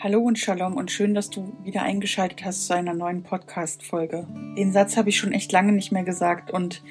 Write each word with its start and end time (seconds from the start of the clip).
Hallo 0.00 0.20
und 0.20 0.38
Shalom 0.38 0.76
und 0.76 0.92
schön, 0.92 1.12
dass 1.12 1.28
du 1.28 1.56
wieder 1.64 1.82
eingeschaltet 1.82 2.44
hast 2.44 2.68
zu 2.68 2.72
einer 2.72 2.94
neuen 2.94 3.24
Podcast-Folge. 3.24 4.28
Den 4.56 4.70
Satz 4.70 4.96
habe 4.96 5.08
ich 5.08 5.18
schon 5.18 5.32
echt 5.32 5.50
lange 5.50 5.72
nicht 5.72 5.90
mehr 5.90 6.04
gesagt 6.04 6.52
und 6.52 6.84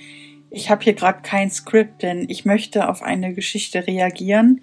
ich 0.49 0.69
habe 0.69 0.83
hier 0.83 0.93
gerade 0.93 1.21
kein 1.21 1.49
Skript, 1.49 2.03
denn 2.03 2.29
ich 2.29 2.43
möchte 2.43 2.89
auf 2.89 3.01
eine 3.01 3.33
Geschichte 3.33 3.87
reagieren, 3.87 4.61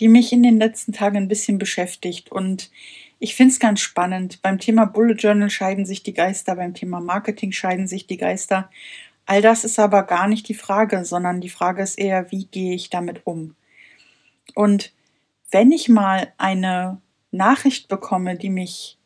die 0.00 0.08
mich 0.08 0.32
in 0.32 0.42
den 0.42 0.58
letzten 0.58 0.94
Tagen 0.94 1.18
ein 1.18 1.28
bisschen 1.28 1.58
beschäftigt 1.58 2.32
und 2.32 2.70
ich 3.18 3.34
finde 3.34 3.52
es 3.52 3.60
ganz 3.60 3.80
spannend. 3.80 4.40
Beim 4.40 4.58
Thema 4.58 4.86
Bullet 4.86 5.16
Journal 5.16 5.50
scheiden 5.50 5.84
sich 5.84 6.02
die 6.02 6.14
Geister, 6.14 6.56
beim 6.56 6.72
Thema 6.72 6.98
Marketing 7.00 7.52
scheiden 7.52 7.86
sich 7.86 8.06
die 8.06 8.16
Geister. 8.16 8.70
All 9.26 9.42
das 9.42 9.64
ist 9.64 9.78
aber 9.78 10.04
gar 10.04 10.28
nicht 10.28 10.48
die 10.48 10.54
Frage, 10.54 11.04
sondern 11.04 11.42
die 11.42 11.50
Frage 11.50 11.82
ist 11.82 11.98
eher, 11.98 12.32
wie 12.32 12.46
gehe 12.46 12.74
ich 12.74 12.88
damit 12.88 13.26
um? 13.26 13.54
Und 14.54 14.94
wenn 15.50 15.70
ich 15.72 15.90
mal 15.90 16.32
eine 16.38 17.02
Nachricht 17.32 17.88
bekomme, 17.88 18.36
die 18.36 18.50
mich 18.50 18.98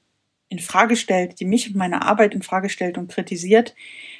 in 0.48 0.59
Frage 0.59 0.97
stellt, 0.97 1.41
die 1.41 1.45
mich 1.45 1.69
und 1.69 1.77
meine 1.77 2.03
Arbeit 2.03 2.34
in 2.34 2.43
Frage 2.43 2.69
stellt 2.69 2.98
und 2.98 3.11
kritisiert, 3.11 3.75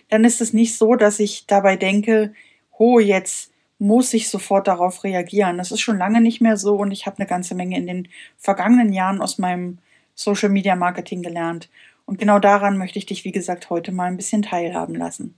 dann 0.09 0.25
ist 0.25 0.41
es 0.41 0.53
nicht 0.53 0.77
so, 0.77 0.95
dass 0.95 1.21
ich 1.21 1.47
dabei 1.47 1.77
denke, 1.77 2.33
ho, 2.79 2.99
jetzt 2.99 3.53
muss 3.79 4.15
ich 4.15 4.31
sofort 4.31 4.67
darauf 4.67 5.05
reagieren. 5.05 5.59
Das 5.59 5.71
ist 5.71 5.81
schon 5.81 5.99
lange 5.99 6.21
nicht 6.21 6.41
mehr 6.41 6.57
so 6.57 6.77
und 6.77 6.91
ich 6.91 7.07
habe 7.07 7.19
eine 7.19 7.27
ganze 7.27 7.55
Menge 7.55 7.77
in 7.77 7.87
den 7.87 8.09
vergangenen 8.39 8.93
Jahren 8.93 9.21
aus 9.21 9.39
meinem 9.39 9.79
Social 10.15 10.49
Media 10.49 10.77
Marketing 10.77 11.23
gelernt. 11.23 11.69
Und 12.07 12.19
genau 12.19 12.39
daran 12.39 12.79
möchte 12.79 12.99
ich 12.99 13.07
dich, 13.07 13.25
wie 13.25 13.33
gesagt, 13.33 13.69
heute 13.69 13.93
mal 13.93 14.07
ein 14.07 14.17
bisschen 14.17 14.43
teilhaben 14.43 14.95
lassen. 14.95 15.35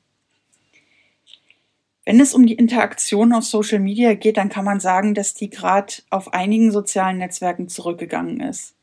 Wenn 2.09 2.21
es 2.21 2.33
um 2.33 2.47
die 2.47 2.55
Interaktion 2.55 3.35
auf 3.35 3.45
Social 3.45 3.80
Media 3.80 4.15
geht, 4.15 4.39
dann 4.39 4.48
kann 4.48 4.65
man 4.65 4.80
sagen, 4.80 5.12
dass 5.12 5.35
die 5.35 5.51
gerade 5.51 5.93
auf 6.09 6.33
einigen 6.33 6.73
sozialen 6.73 7.19
Netzwerken 7.19 7.69
zurückgegangen 7.69 8.41
ist. 8.41 8.75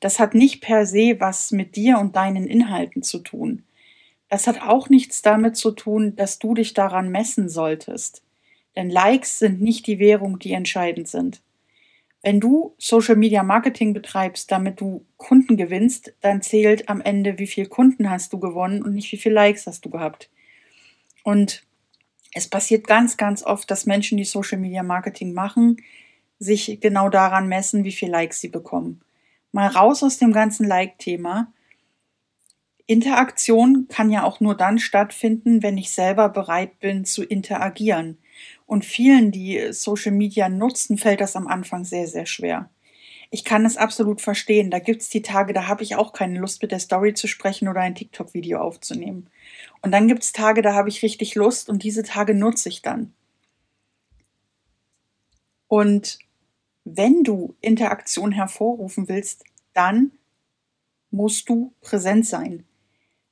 Das 0.00 0.18
hat 0.18 0.34
nicht 0.34 0.60
per 0.60 0.84
se 0.84 1.14
was 1.20 1.52
mit 1.52 1.76
dir 1.76 2.00
und 2.00 2.16
deinen 2.16 2.48
Inhalten 2.48 3.04
zu 3.04 3.20
tun. 3.20 3.62
Das 4.28 4.48
hat 4.48 4.62
auch 4.62 4.88
nichts 4.88 5.22
damit 5.22 5.56
zu 5.56 5.70
tun, 5.70 6.16
dass 6.16 6.40
du 6.40 6.54
dich 6.54 6.74
daran 6.74 7.12
messen 7.12 7.48
solltest. 7.48 8.24
Denn 8.74 8.90
Likes 8.90 9.38
sind 9.38 9.60
nicht 9.60 9.86
die 9.86 10.00
Währung, 10.00 10.40
die 10.40 10.52
entscheidend 10.52 11.06
sind. 11.06 11.42
Wenn 12.20 12.40
du 12.40 12.74
Social 12.78 13.14
Media 13.14 13.44
Marketing 13.44 13.94
betreibst, 13.94 14.50
damit 14.50 14.80
du 14.80 15.04
Kunden 15.18 15.56
gewinnst, 15.56 16.14
dann 16.20 16.42
zählt 16.42 16.88
am 16.88 17.00
Ende, 17.00 17.38
wie 17.38 17.46
viel 17.46 17.66
Kunden 17.66 18.10
hast 18.10 18.32
du 18.32 18.40
gewonnen 18.40 18.82
und 18.82 18.96
nicht 18.96 19.12
wie 19.12 19.18
viel 19.18 19.32
Likes 19.32 19.68
hast 19.68 19.84
du 19.84 19.90
gehabt. 19.90 20.30
Und 21.22 21.62
es 22.32 22.48
passiert 22.48 22.86
ganz, 22.86 23.16
ganz 23.16 23.42
oft, 23.42 23.70
dass 23.70 23.86
Menschen, 23.86 24.16
die 24.16 24.24
Social 24.24 24.58
Media 24.58 24.82
Marketing 24.82 25.32
machen, 25.32 25.78
sich 26.38 26.78
genau 26.80 27.08
daran 27.08 27.48
messen, 27.48 27.84
wie 27.84 27.92
viel 27.92 28.10
Likes 28.10 28.40
sie 28.40 28.48
bekommen. 28.48 29.02
Mal 29.52 29.66
raus 29.66 30.02
aus 30.02 30.18
dem 30.18 30.32
ganzen 30.32 30.66
Like-Thema. 30.66 31.52
Interaktion 32.86 33.86
kann 33.88 34.10
ja 34.10 34.24
auch 34.24 34.40
nur 34.40 34.56
dann 34.56 34.78
stattfinden, 34.78 35.62
wenn 35.62 35.76
ich 35.76 35.90
selber 35.90 36.28
bereit 36.28 36.78
bin 36.80 37.04
zu 37.04 37.22
interagieren. 37.22 38.18
Und 38.66 38.84
vielen, 38.84 39.32
die 39.32 39.72
Social 39.72 40.12
Media 40.12 40.48
nutzen, 40.48 40.98
fällt 40.98 41.20
das 41.20 41.36
am 41.36 41.46
Anfang 41.46 41.84
sehr, 41.84 42.06
sehr 42.06 42.26
schwer 42.26 42.70
ich 43.30 43.44
kann 43.44 43.64
es 43.64 43.76
absolut 43.76 44.20
verstehen. 44.20 44.70
Da 44.70 44.80
gibt's 44.80 45.08
die 45.08 45.22
Tage, 45.22 45.52
da 45.52 45.68
habe 45.68 45.84
ich 45.84 45.94
auch 45.94 46.12
keine 46.12 46.38
Lust, 46.38 46.62
mit 46.62 46.72
der 46.72 46.80
Story 46.80 47.14
zu 47.14 47.28
sprechen 47.28 47.68
oder 47.68 47.80
ein 47.80 47.94
TikTok-Video 47.94 48.60
aufzunehmen. 48.60 49.28
Und 49.82 49.92
dann 49.92 50.08
gibt's 50.08 50.32
Tage, 50.32 50.62
da 50.62 50.74
habe 50.74 50.88
ich 50.88 51.02
richtig 51.02 51.36
Lust 51.36 51.68
und 51.68 51.84
diese 51.84 52.02
Tage 52.02 52.34
nutze 52.34 52.68
ich 52.68 52.82
dann. 52.82 53.14
Und 55.68 56.18
wenn 56.84 57.22
du 57.22 57.54
Interaktion 57.60 58.32
hervorrufen 58.32 59.08
willst, 59.08 59.44
dann 59.74 60.10
musst 61.12 61.48
du 61.48 61.72
präsent 61.80 62.26
sein. 62.26 62.64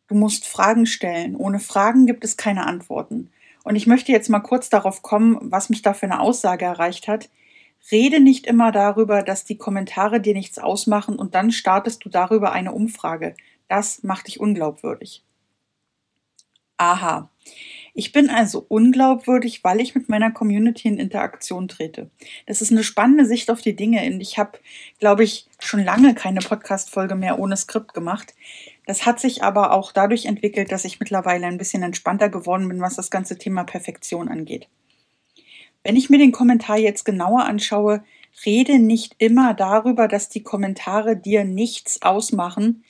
Du 0.06 0.14
musst 0.14 0.46
Fragen 0.46 0.86
stellen. 0.86 1.34
Ohne 1.34 1.58
Fragen 1.58 2.06
gibt 2.06 2.24
es 2.24 2.36
keine 2.36 2.67
Antworten. 2.67 3.30
Und 3.64 3.74
ich 3.74 3.89
möchte 3.89 4.12
jetzt 4.12 4.30
mal 4.30 4.40
kurz 4.40 4.70
darauf 4.70 5.02
kommen, 5.02 5.39
was 5.42 5.68
mich 5.68 5.83
da 5.83 5.92
für 5.92 6.06
eine 6.06 6.20
Aussage 6.20 6.64
erreicht 6.64 7.08
hat, 7.08 7.28
Rede 7.90 8.20
nicht 8.20 8.46
immer 8.46 8.72
darüber, 8.72 9.22
dass 9.22 9.44
die 9.44 9.56
Kommentare 9.56 10.20
dir 10.20 10.34
nichts 10.34 10.58
ausmachen 10.58 11.16
und 11.16 11.34
dann 11.34 11.50
startest 11.50 12.05
du 12.05 12.08
darüber 12.08 12.52
eine 12.52 12.72
Umfrage. 12.72 13.34
Das 13.68 14.02
macht 14.02 14.27
dich 14.27 14.40
unglaubwürdig. 14.40 15.24
Aha. 16.78 17.30
Ich 17.92 18.12
bin 18.12 18.30
also 18.30 18.64
unglaubwürdig, 18.68 19.64
weil 19.64 19.80
ich 19.80 19.96
mit 19.96 20.08
meiner 20.08 20.30
Community 20.30 20.86
in 20.86 20.98
Interaktion 20.98 21.67
trete. 21.67 22.11
Das 22.46 22.62
ist 22.62 22.70
eine 22.70 22.84
spannende 22.84 23.24
Sicht 23.24 23.50
auf 23.50 23.61
die 23.61 23.74
Dinge 23.74 24.06
und 24.06 24.20
ich 24.20 24.38
habe, 24.38 24.58
glaube 25.00 25.24
ich, 25.24 25.48
schon 25.58 25.83
lange 25.83 26.14
keine 26.14 26.38
Podcast-Folge 26.38 27.17
mehr 27.17 27.40
ohne 27.40 27.56
Skript 27.56 27.94
gemacht. 27.94 28.34
Das 28.86 29.05
hat 29.05 29.18
sich 29.18 29.42
aber 29.42 29.72
auch 29.72 29.90
dadurch 29.90 30.27
entwickelt, 30.27 30.70
dass 30.70 30.84
ich 30.84 31.00
mittlerweile 31.00 31.46
ein 31.46 31.58
bisschen 31.58 31.83
entspannter 31.83 32.28
geworden 32.28 32.68
bin, 32.68 32.80
was 32.80 32.94
das 32.94 33.11
ganze 33.11 33.36
Thema 33.36 33.64
Perfektion 33.64 34.28
angeht. 34.28 34.68
Wenn 35.88 35.96
ich 35.96 36.10
mir 36.10 36.18
den 36.18 36.32
Kommentar 36.32 36.76
jetzt 36.76 37.06
genauer 37.06 37.46
anschaue, 37.46 38.04
rede 38.44 38.78
nicht 38.78 39.14
immer 39.16 39.54
darüber, 39.54 40.06
dass 40.06 40.28
die 40.28 40.42
Kommentare 40.42 41.16
dir 41.16 41.44
nichts 41.44 42.02
ausmachen, 42.02 42.84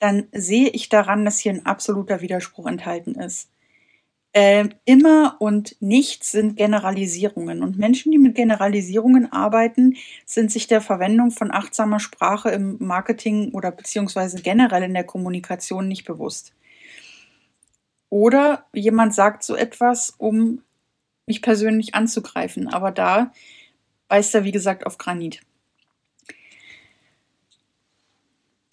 dann 0.00 0.26
sehe 0.32 0.68
ich 0.70 0.88
daran, 0.88 1.24
dass 1.24 1.38
hier 1.38 1.52
ein 1.52 1.66
absoluter 1.66 2.20
Widerspruch 2.20 2.66
enthalten 2.66 3.14
ist. 3.14 3.48
Äh, 4.32 4.70
immer 4.84 5.36
und 5.38 5.76
nichts 5.78 6.32
sind 6.32 6.56
Generalisierungen. 6.56 7.62
Und 7.62 7.78
Menschen, 7.78 8.10
die 8.10 8.18
mit 8.18 8.34
Generalisierungen 8.34 9.30
arbeiten, 9.30 9.94
sind 10.26 10.50
sich 10.50 10.66
der 10.66 10.80
Verwendung 10.80 11.30
von 11.30 11.52
achtsamer 11.52 12.00
Sprache 12.00 12.50
im 12.50 12.76
Marketing 12.80 13.52
oder 13.52 13.70
beziehungsweise 13.70 14.42
generell 14.42 14.82
in 14.82 14.94
der 14.94 15.04
Kommunikation 15.04 15.86
nicht 15.86 16.04
bewusst. 16.04 16.52
Oder 18.10 18.66
jemand 18.72 19.14
sagt 19.14 19.44
so 19.44 19.54
etwas, 19.54 20.12
um 20.18 20.60
mich 21.32 21.40
persönlich 21.40 21.94
anzugreifen. 21.94 22.68
Aber 22.68 22.90
da 22.90 23.32
beißt 24.08 24.34
er, 24.34 24.44
wie 24.44 24.52
gesagt, 24.52 24.84
auf 24.86 24.98
Granit. 24.98 25.40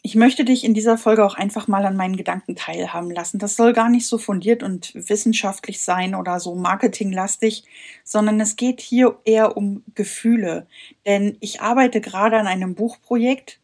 Ich 0.02 0.16
möchte 0.16 0.44
dich 0.44 0.66
in 0.66 0.74
dieser 0.74 0.98
Folge 0.98 1.24
auch 1.26 1.36
einfach 1.36 1.68
mal 1.68 1.86
an 1.86 1.96
meinen 1.96 2.18
Gedanken 2.18 2.56
teilhaben 2.56 3.12
lassen. 3.12 3.38
Das 3.38 3.56
soll 3.56 3.72
gar 3.74 3.90
nicht 3.90 4.08
so 4.08 4.18
fundiert 4.18 4.64
und 4.64 4.94
wissenschaftlich 4.96 5.82
sein 5.82 6.16
oder 6.16 6.40
so 6.40 6.56
marketinglastig, 6.56 7.64
sondern 8.04 8.42
es 8.42 8.56
geht 8.56 8.82
hier 8.82 9.20
eher 9.24 9.56
um 9.56 9.84
Gefühle. 9.96 10.68
Denn 11.06 11.38
ich 11.40 11.62
arbeite 11.62 12.02
gerade 12.02 12.38
an 12.38 12.48
einem 12.48 12.76
Buchprojekt, 12.76 13.60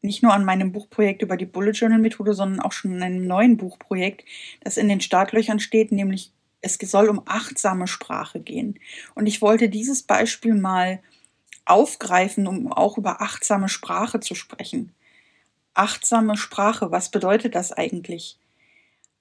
nicht 0.00 0.22
nur 0.22 0.32
an 0.32 0.44
meinem 0.46 0.72
Buchprojekt 0.72 1.22
über 1.22 1.36
die 1.36 1.46
Bullet 1.46 1.72
Journal 1.72 1.98
Methode, 1.98 2.32
sondern 2.32 2.60
auch 2.60 2.72
schon 2.72 2.94
an 2.94 3.02
einem 3.02 3.26
neuen 3.26 3.56
Buchprojekt, 3.58 4.24
das 4.62 4.78
in 4.78 4.88
den 4.88 5.02
Startlöchern 5.02 5.60
steht, 5.60 5.92
nämlich 5.92 6.32
es 6.62 6.74
soll 6.74 7.08
um 7.08 7.22
achtsame 7.26 7.86
Sprache 7.86 8.40
gehen. 8.40 8.78
Und 9.14 9.26
ich 9.26 9.40
wollte 9.42 9.68
dieses 9.68 10.02
Beispiel 10.02 10.54
mal 10.54 11.00
aufgreifen, 11.64 12.46
um 12.46 12.72
auch 12.72 12.98
über 12.98 13.22
achtsame 13.22 13.68
Sprache 13.68 14.20
zu 14.20 14.34
sprechen. 14.34 14.92
Achtsame 15.74 16.36
Sprache, 16.36 16.90
was 16.90 17.10
bedeutet 17.10 17.54
das 17.54 17.72
eigentlich? 17.72 18.38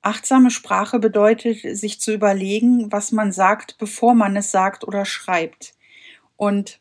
Achtsame 0.02 0.50
Sprache 0.50 1.00
bedeutet, 1.00 1.60
sich 1.78 2.00
zu 2.00 2.14
überlegen, 2.14 2.92
was 2.92 3.12
man 3.12 3.32
sagt, 3.32 3.78
bevor 3.78 4.16
man 4.16 4.36
es 4.36 4.52
sagt 4.52 4.84
oder 4.84 5.06
schreibt. 5.06 5.74
Und 6.38 6.80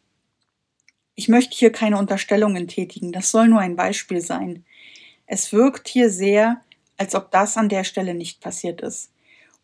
ich 1.15 1.29
möchte 1.29 1.57
hier 1.57 1.73
keine 1.73 1.99
Unterstellungen 1.99 2.69
tätigen, 2.69 3.11
das 3.11 3.31
soll 3.31 3.49
nur 3.49 3.61
ein 3.61 3.75
Beispiel 3.75 4.21
sein. 4.21 4.65
Es 5.27 5.53
wirkt 5.53 5.89
hier 5.89 6.11
sehr, 6.11 6.63
als 6.97 7.15
ob 7.15 7.31
das 7.33 7.57
an 7.57 7.69
der 7.69 7.85
Stelle 7.85 8.15
nicht 8.15 8.41
passiert 8.41 8.81
ist. 8.81 9.11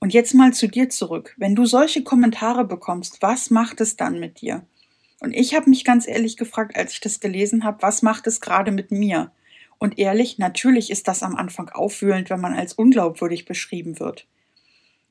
Und 0.05 0.13
jetzt 0.13 0.35
mal 0.35 0.53
zu 0.53 0.69
dir 0.69 0.91
zurück. 0.91 1.35
Wenn 1.39 1.55
du 1.55 1.65
solche 1.65 2.05
Kommentare 2.05 2.67
bekommst, 2.67 3.23
was 3.23 3.49
macht 3.49 3.81
es 3.81 3.97
dann 3.97 4.21
mit 4.21 4.43
dir? 4.43 4.67
Und 5.21 5.33
ich 5.33 5.55
habe 5.55 5.71
mich 5.71 5.83
ganz 5.83 6.07
ehrlich 6.07 6.37
gefragt, 6.37 6.77
als 6.77 6.93
ich 6.93 7.01
das 7.01 7.21
gelesen 7.21 7.65
habe, 7.65 7.81
was 7.81 8.03
macht 8.03 8.27
es 8.27 8.43
gerade 8.43 8.71
mit 8.71 8.91
mir? 8.91 9.33
Und 9.79 9.99
ehrlich, 9.99 10.37
natürlich 10.37 10.91
ist 10.91 11.09
das 11.09 11.23
am 11.23 11.37
Anfang 11.37 11.71
aufwühlend, 11.71 12.29
wenn 12.29 12.43
man 12.43 12.53
als 12.53 12.75
unglaubwürdig 12.75 13.47
beschrieben 13.47 13.99
wird. 13.99 14.27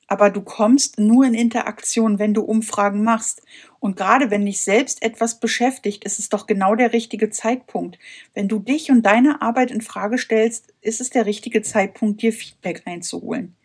Aber 0.06 0.29
du 0.29 0.41
kommst 0.41 1.00
nur 1.00 1.25
in 1.25 1.33
Interaktion, 1.33 2.19
wenn 2.19 2.35
du 2.35 2.44
Umfragen 2.44 3.03
machst. 3.03 3.41
Und 3.79 3.95
gerade 3.95 4.29
wenn 4.29 4.45
dich 4.45 4.62
selbst 4.62 5.01
etwas 5.01 5.39
beschäftigt, 5.39 6.03
ist 6.03 6.19
es 6.19 6.29
doch 6.29 6.45
genau 6.45 6.75
der 6.75 6.94
richtige 6.94 7.31
Zeitpunkt. 7.31 7.97
Wenn 8.35 8.47
du 8.47 8.59
dich 8.59 8.91
und 8.91 9.01
deine 9.01 9.41
Arbeit 9.41 9.71
in 9.71 9.81
Frage 9.81 10.19
stellst, 10.19 10.71
ist 10.81 11.01
es 11.01 11.09
der 11.09 11.25
richtige 11.25 11.63
Zeitpunkt, 11.63 12.21
dir 12.21 12.31
Feedback 12.31 12.83
einzuholen. 12.85 13.56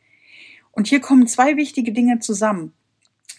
Und 0.79 0.87
hier 0.87 1.01
kommen 1.01 1.27
zwei 1.27 1.57
wichtige 1.57 1.91
Dinge 1.91 2.21
zusammen. 2.21 2.73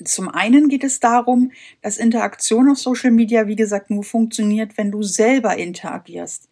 Zum 0.03 0.27
einen 0.27 0.67
geht 0.67 0.83
es 0.83 0.99
darum, 0.99 1.53
dass 1.81 1.97
Interaktion 1.97 2.69
auf 2.69 2.79
Social 2.79 3.11
Media, 3.11 3.47
wie 3.47 3.55
gesagt, 3.55 3.89
nur 3.89 4.03
funktioniert, 4.03 4.77
wenn 4.77 4.91
du 4.91 5.03
selber 5.03 5.55
interagierst. 5.55 6.49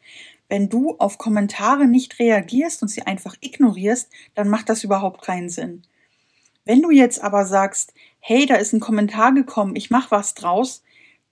Wenn 0.47 0.69
du 0.69 0.95
auf 0.97 1.17
Kommentare 1.17 1.87
nicht 1.87 2.19
reagierst 2.19 2.81
und 2.81 2.87
sie 2.87 3.01
einfach 3.01 3.35
ignorierst, 3.41 4.09
dann 4.33 4.47
macht 4.47 4.69
das 4.69 4.85
überhaupt 4.85 5.23
keinen 5.23 5.49
Sinn. 5.49 5.81
Wenn 6.63 6.81
du 6.81 6.89
jetzt 6.89 7.21
aber 7.21 7.45
sagst, 7.45 7.93
hey, 8.21 8.45
da 8.45 8.55
ist 8.55 8.71
ein 8.71 8.79
Kommentar 8.79 9.33
gekommen, 9.33 9.75
ich 9.75 9.89
mache 9.89 10.11
was 10.11 10.35
draus, 10.35 10.83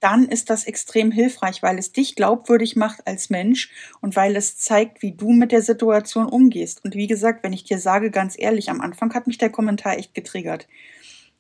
dann 0.05 0.27
ist 0.29 0.51
das 0.51 0.65
extrem 0.65 1.11
hilfreich, 1.11 1.63
weil 1.63 1.79
es 1.79 1.91
dich 1.91 2.15
glaubwürdig 2.15 2.75
macht 2.75 3.07
als 3.07 3.31
Mensch 3.31 3.71
und 4.01 4.15
weil 4.15 4.35
es 4.35 4.55
zeigt, 4.55 5.01
wie 5.01 5.13
du 5.13 5.31
mit 5.31 5.51
der 5.51 5.63
Situation 5.63 6.27
umgehst. 6.27 6.85
Und 6.85 6.93
wie 6.93 7.07
gesagt, 7.07 7.43
wenn 7.43 7.53
ich 7.53 7.63
dir 7.63 7.79
sage, 7.79 8.11
ganz 8.11 8.35
ehrlich, 8.37 8.69
am 8.69 8.81
Anfang 8.81 9.11
hat 9.15 9.25
mich 9.25 9.39
der 9.39 9.49
Kommentar 9.49 9.97
echt 9.97 10.13
getriggert. 10.13 10.67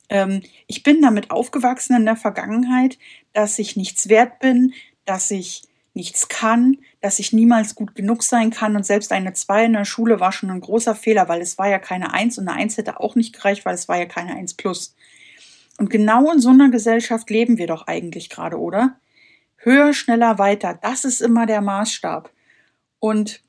Ähm, 0.09 0.41
ich 0.65 0.81
bin 0.81 0.99
damit 1.03 1.29
aufgewachsen 1.29 1.95
in 1.95 2.05
der 2.05 2.15
Vergangenheit, 2.15 2.97
dass 3.33 3.59
ich 3.59 3.75
nichts 3.75 4.09
wert 4.09 4.39
bin, 4.39 4.73
dass 5.05 5.29
ich 5.29 5.61
nichts 5.93 6.27
kann, 6.27 6.77
dass 7.01 7.19
ich 7.19 7.33
niemals 7.33 7.75
gut 7.75 7.93
genug 7.93 8.23
sein 8.23 8.49
kann 8.49 8.75
und 8.75 8.83
selbst 8.83 9.11
eine 9.11 9.33
2 9.33 9.65
in 9.65 9.73
der 9.73 9.85
Schule 9.85 10.19
war 10.19 10.31
schon 10.31 10.49
ein 10.49 10.59
großer 10.59 10.95
Fehler, 10.95 11.29
weil 11.29 11.41
es 11.41 11.59
war 11.59 11.69
ja 11.69 11.77
keine 11.77 12.15
1 12.15 12.39
und 12.39 12.47
eine 12.47 12.57
1 12.57 12.77
hätte 12.77 12.99
auch 12.99 13.13
nicht 13.13 13.35
gereicht, 13.35 13.63
weil 13.63 13.75
es 13.75 13.87
war 13.87 13.99
ja 13.99 14.07
keine 14.07 14.33
1 14.35 14.55
plus. 14.55 14.95
Und 15.77 15.89
genau 15.89 16.31
in 16.31 16.39
so 16.39 16.49
einer 16.49 16.69
Gesellschaft 16.69 17.29
leben 17.29 17.57
wir 17.57 17.67
doch 17.67 17.87
eigentlich 17.87 18.29
gerade, 18.29 18.59
oder? 18.59 18.99
Höher, 19.57 19.93
schneller, 19.93 20.37
weiter, 20.37 20.77
das 20.81 21.05
ist 21.05 21.21
immer 21.21 21.45
der 21.45 21.61
Maßstab. 21.61 22.29
Und 22.99 23.41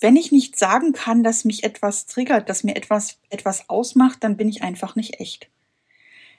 wenn 0.00 0.16
ich 0.16 0.32
nicht 0.32 0.58
sagen 0.58 0.92
kann, 0.92 1.22
dass 1.22 1.44
mich 1.44 1.64
etwas 1.64 2.06
triggert, 2.06 2.48
dass 2.48 2.64
mir 2.64 2.76
etwas, 2.76 3.18
etwas 3.30 3.68
ausmacht, 3.68 4.22
dann 4.22 4.36
bin 4.36 4.48
ich 4.48 4.62
einfach 4.62 4.94
nicht 4.94 5.20
echt. 5.20 5.48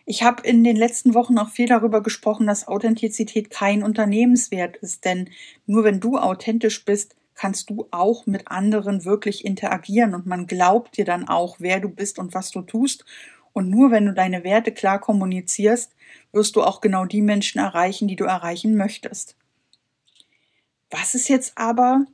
Ich 0.05 0.23
habe 0.23 0.47
in 0.47 0.63
den 0.63 0.77
letzten 0.77 1.13
Wochen 1.13 1.37
auch 1.37 1.49
viel 1.49 1.67
darüber 1.67 2.01
gesprochen, 2.01 2.47
dass 2.47 2.67
Authentizität 2.67 3.49
kein 3.49 3.83
Unternehmenswert 3.83 4.77
ist, 4.77 5.03
denn 5.03 5.29
nur 5.65 5.83
wenn 5.83 5.99
du 5.99 6.17
authentisch 6.17 6.85
bist, 6.85 7.15
kannst 7.35 7.69
du 7.69 7.87
auch 7.91 8.25
mit 8.25 8.47
anderen 8.49 9.05
wirklich 9.05 9.45
interagieren 9.45 10.15
und 10.15 10.25
man 10.25 10.47
glaubt 10.47 10.97
dir 10.97 11.05
dann 11.05 11.27
auch, 11.27 11.57
wer 11.59 11.79
du 11.79 11.89
bist 11.89 12.19
und 12.19 12.33
was 12.33 12.51
du 12.51 12.61
tust 12.61 13.05
und 13.57 13.71
nur 13.71 13.89
wenn 13.89 14.05
du 14.05 14.13
deine 14.13 14.43
Werte 14.43 14.71
klar 14.71 15.01
kommunizierst, 15.01 15.91
wirst 16.31 16.55
du 16.55 16.61
auch 16.61 16.79
genau 16.79 17.05
die 17.05 17.23
Menschen 17.23 17.57
erreichen, 17.57 18.07
die 18.07 18.15
du 18.15 18.23
erreichen 18.23 18.77
möchtest. 18.77 19.35
Was 20.91 21.15
ist 21.15 21.27
jetzt 21.27 21.57
aber, 21.57 22.05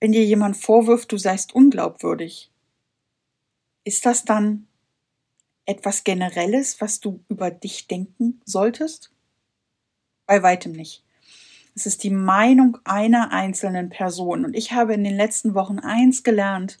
wenn 0.00 0.10
dir 0.10 0.24
jemand 0.24 0.56
vorwirft, 0.56 1.12
du 1.12 1.18
seist 1.18 1.54
unglaubwürdig? 1.54 2.50
Ist 3.84 4.04
das 4.06 4.24
dann 4.24 4.66
etwas 5.66 6.02
Generelles, 6.02 6.80
was 6.80 6.98
du 6.98 7.22
über 7.28 7.52
dich 7.52 7.86
denken 7.86 8.40
solltest? 8.44 9.12
Bei 10.26 10.42
weitem 10.42 10.72
nicht. 10.72 11.04
Es 11.76 11.86
ist 11.86 12.02
die 12.02 12.10
Meinung 12.10 12.76
einer 12.82 13.30
einzelnen 13.30 13.88
Person. 13.88 14.44
Und 14.44 14.54
ich 14.56 14.72
habe 14.72 14.94
in 14.94 15.04
den 15.04 15.14
letzten 15.14 15.54
Wochen 15.54 15.78
eins 15.78 16.24
gelernt. 16.24 16.78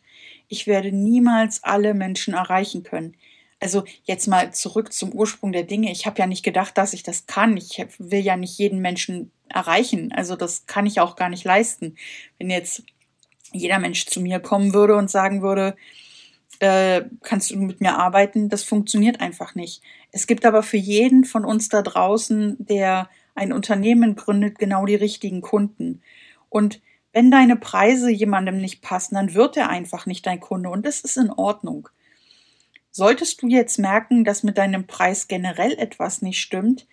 Ich 0.48 0.66
werde 0.66 0.90
niemals 0.90 1.62
alle 1.62 1.94
Menschen 1.94 2.34
erreichen 2.34 2.82
können 2.82 3.14
also 3.60 3.84
jetzt 4.04 4.26
mal 4.26 4.52
zurück 4.52 4.92
zum 4.92 5.12
Ursprung 5.12 5.52
der 5.52 5.64
Dinge. 5.64 5.92
Ich 5.92 6.06
habe 6.06 6.18
ja 6.18 6.26
nicht 6.26 6.42
gedacht, 6.42 6.76
dass 6.78 6.94
ich 6.94 7.02
das 7.02 7.26
kann. 7.26 7.56
Ich 7.56 7.84
will 7.98 8.20
ja 8.20 8.36
nicht 8.36 8.58
jeden 8.58 8.80
Menschen 8.80 9.30
erreichen. 9.48 10.12
Also 10.12 10.34
das 10.34 10.66
kann 10.66 10.86
ich 10.86 11.00
auch 11.00 11.14
gar 11.14 11.28
nicht 11.28 11.44
leisten. 11.44 11.96
Wenn 12.38 12.50
jetzt 12.50 12.82
jeder 13.52 13.78
Mensch 13.78 14.06
zu 14.06 14.20
mir 14.20 14.40
kommen 14.40 14.72
würde 14.72 14.96
und 14.96 15.10
sagen 15.10 15.42
würde, 15.42 15.76
äh, 16.60 17.02
kannst 17.22 17.50
du 17.50 17.56
mit 17.56 17.80
mir 17.80 17.98
arbeiten, 17.98 18.48
das 18.48 18.62
funktioniert 18.62 19.20
einfach 19.20 19.54
nicht. 19.54 19.82
Es 20.12 20.26
gibt 20.26 20.44
aber 20.44 20.62
für 20.62 20.76
jeden 20.76 21.24
von 21.24 21.44
uns 21.44 21.68
da 21.68 21.82
draußen, 21.82 22.56
der 22.58 23.08
ein 23.34 23.52
Unternehmen 23.52 24.16
gründet, 24.16 24.58
genau 24.58 24.86
die 24.86 24.94
richtigen 24.94 25.40
Kunden. 25.40 26.02
Und 26.48 26.80
wenn 27.12 27.30
deine 27.30 27.56
Preise 27.56 28.10
jemandem 28.10 28.58
nicht 28.58 28.82
passen, 28.82 29.14
dann 29.14 29.34
wird 29.34 29.56
er 29.56 29.68
einfach 29.68 30.06
nicht 30.06 30.26
dein 30.26 30.40
Kunde 30.40 30.70
und 30.70 30.86
das 30.86 31.00
ist 31.00 31.16
in 31.16 31.30
Ordnung. 31.30 31.88
Solltest 32.90 33.42
du 33.42 33.48
jetzt 33.48 33.78
merken, 33.78 34.24
dass 34.24 34.42
mit 34.42 34.58
deinem 34.58 34.86
Preis 34.86 35.28
generell 35.28 35.72
etwas 35.78 36.22
nicht 36.22 36.40
stimmt, 36.40 36.86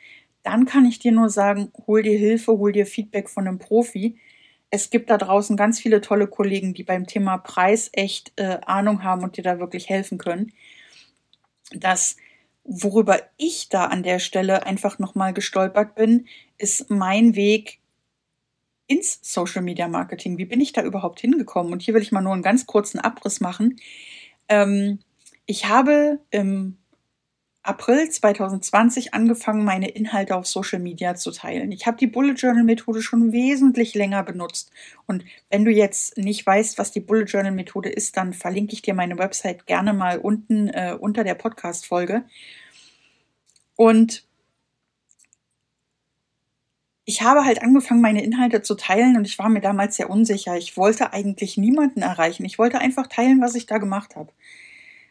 dann 0.43 0.65
kann 0.65 0.85
ich 0.85 0.99
dir 0.99 1.11
nur 1.11 1.29
sagen, 1.29 1.71
hol 1.87 2.03
dir 2.03 2.17
Hilfe, 2.17 2.53
hol 2.53 2.71
dir 2.71 2.85
Feedback 2.85 3.29
von 3.29 3.47
einem 3.47 3.59
Profi. 3.59 4.17
Es 4.69 4.89
gibt 4.89 5.09
da 5.09 5.17
draußen 5.17 5.57
ganz 5.57 5.79
viele 5.79 6.01
tolle 6.01 6.27
Kollegen, 6.27 6.73
die 6.73 6.83
beim 6.83 7.07
Thema 7.07 7.37
Preis 7.37 7.89
echt 7.93 8.31
äh, 8.37 8.59
Ahnung 8.65 9.03
haben 9.03 9.23
und 9.23 9.37
dir 9.37 9.43
da 9.43 9.59
wirklich 9.59 9.89
helfen 9.89 10.17
können. 10.17 10.53
Das, 11.71 12.15
worüber 12.63 13.19
ich 13.37 13.69
da 13.69 13.85
an 13.85 14.03
der 14.03 14.19
Stelle 14.19 14.65
einfach 14.65 14.99
nochmal 14.99 15.33
gestolpert 15.33 15.95
bin, 15.95 16.27
ist 16.57 16.89
mein 16.89 17.35
Weg 17.35 17.79
ins 18.87 19.19
Social 19.21 19.61
Media 19.61 19.87
Marketing. 19.87 20.37
Wie 20.37 20.45
bin 20.45 20.61
ich 20.61 20.71
da 20.71 20.81
überhaupt 20.81 21.19
hingekommen? 21.19 21.73
Und 21.73 21.81
hier 21.81 21.93
will 21.93 22.01
ich 22.01 22.11
mal 22.11 22.21
nur 22.21 22.33
einen 22.33 22.43
ganz 22.43 22.65
kurzen 22.65 22.99
Abriss 22.99 23.41
machen. 23.41 23.81
Ähm, 24.47 24.99
ich 25.47 25.67
habe 25.67 26.19
im 26.29 26.77
April 27.63 28.09
2020 28.09 29.13
angefangen, 29.13 29.65
meine 29.65 29.89
Inhalte 29.89 30.35
auf 30.35 30.45
Social 30.45 30.79
Media 30.79 31.15
zu 31.15 31.31
teilen. 31.31 31.71
Ich 31.71 31.85
habe 31.85 31.97
die 31.97 32.07
Bullet 32.07 32.33
Journal 32.33 32.63
Methode 32.63 33.01
schon 33.01 33.31
wesentlich 33.31 33.93
länger 33.93 34.23
benutzt. 34.23 34.71
Und 35.05 35.25
wenn 35.49 35.65
du 35.65 35.71
jetzt 35.71 36.17
nicht 36.17 36.45
weißt, 36.45 36.77
was 36.77 36.91
die 36.91 37.01
Bullet 37.01 37.25
Journal 37.25 37.51
Methode 37.51 37.89
ist, 37.89 38.15
dann 38.15 38.33
verlinke 38.33 38.73
ich 38.73 38.81
dir 38.81 38.93
meine 38.93 39.17
Website 39.17 39.65
gerne 39.65 39.93
mal 39.93 40.19
unten 40.19 40.69
äh, 40.69 40.95
unter 40.97 41.23
der 41.23 41.35
Podcast-Folge. 41.35 42.23
Und 43.75 44.25
ich 47.03 47.21
habe 47.21 47.45
halt 47.45 47.61
angefangen, 47.61 48.01
meine 48.01 48.23
Inhalte 48.23 48.61
zu 48.61 48.75
teilen 48.75 49.15
und 49.17 49.25
ich 49.25 49.39
war 49.39 49.47
mir 49.47 49.61
damals 49.61 49.95
sehr 49.95 50.09
unsicher. 50.09 50.57
Ich 50.57 50.75
wollte 50.75 51.13
eigentlich 51.13 51.57
niemanden 51.57 52.01
erreichen. 52.01 52.43
Ich 52.43 52.59
wollte 52.59 52.79
einfach 52.79 53.07
teilen, 53.07 53.41
was 53.41 53.55
ich 53.55 53.65
da 53.65 53.77
gemacht 53.77 54.17
habe. 54.17 54.31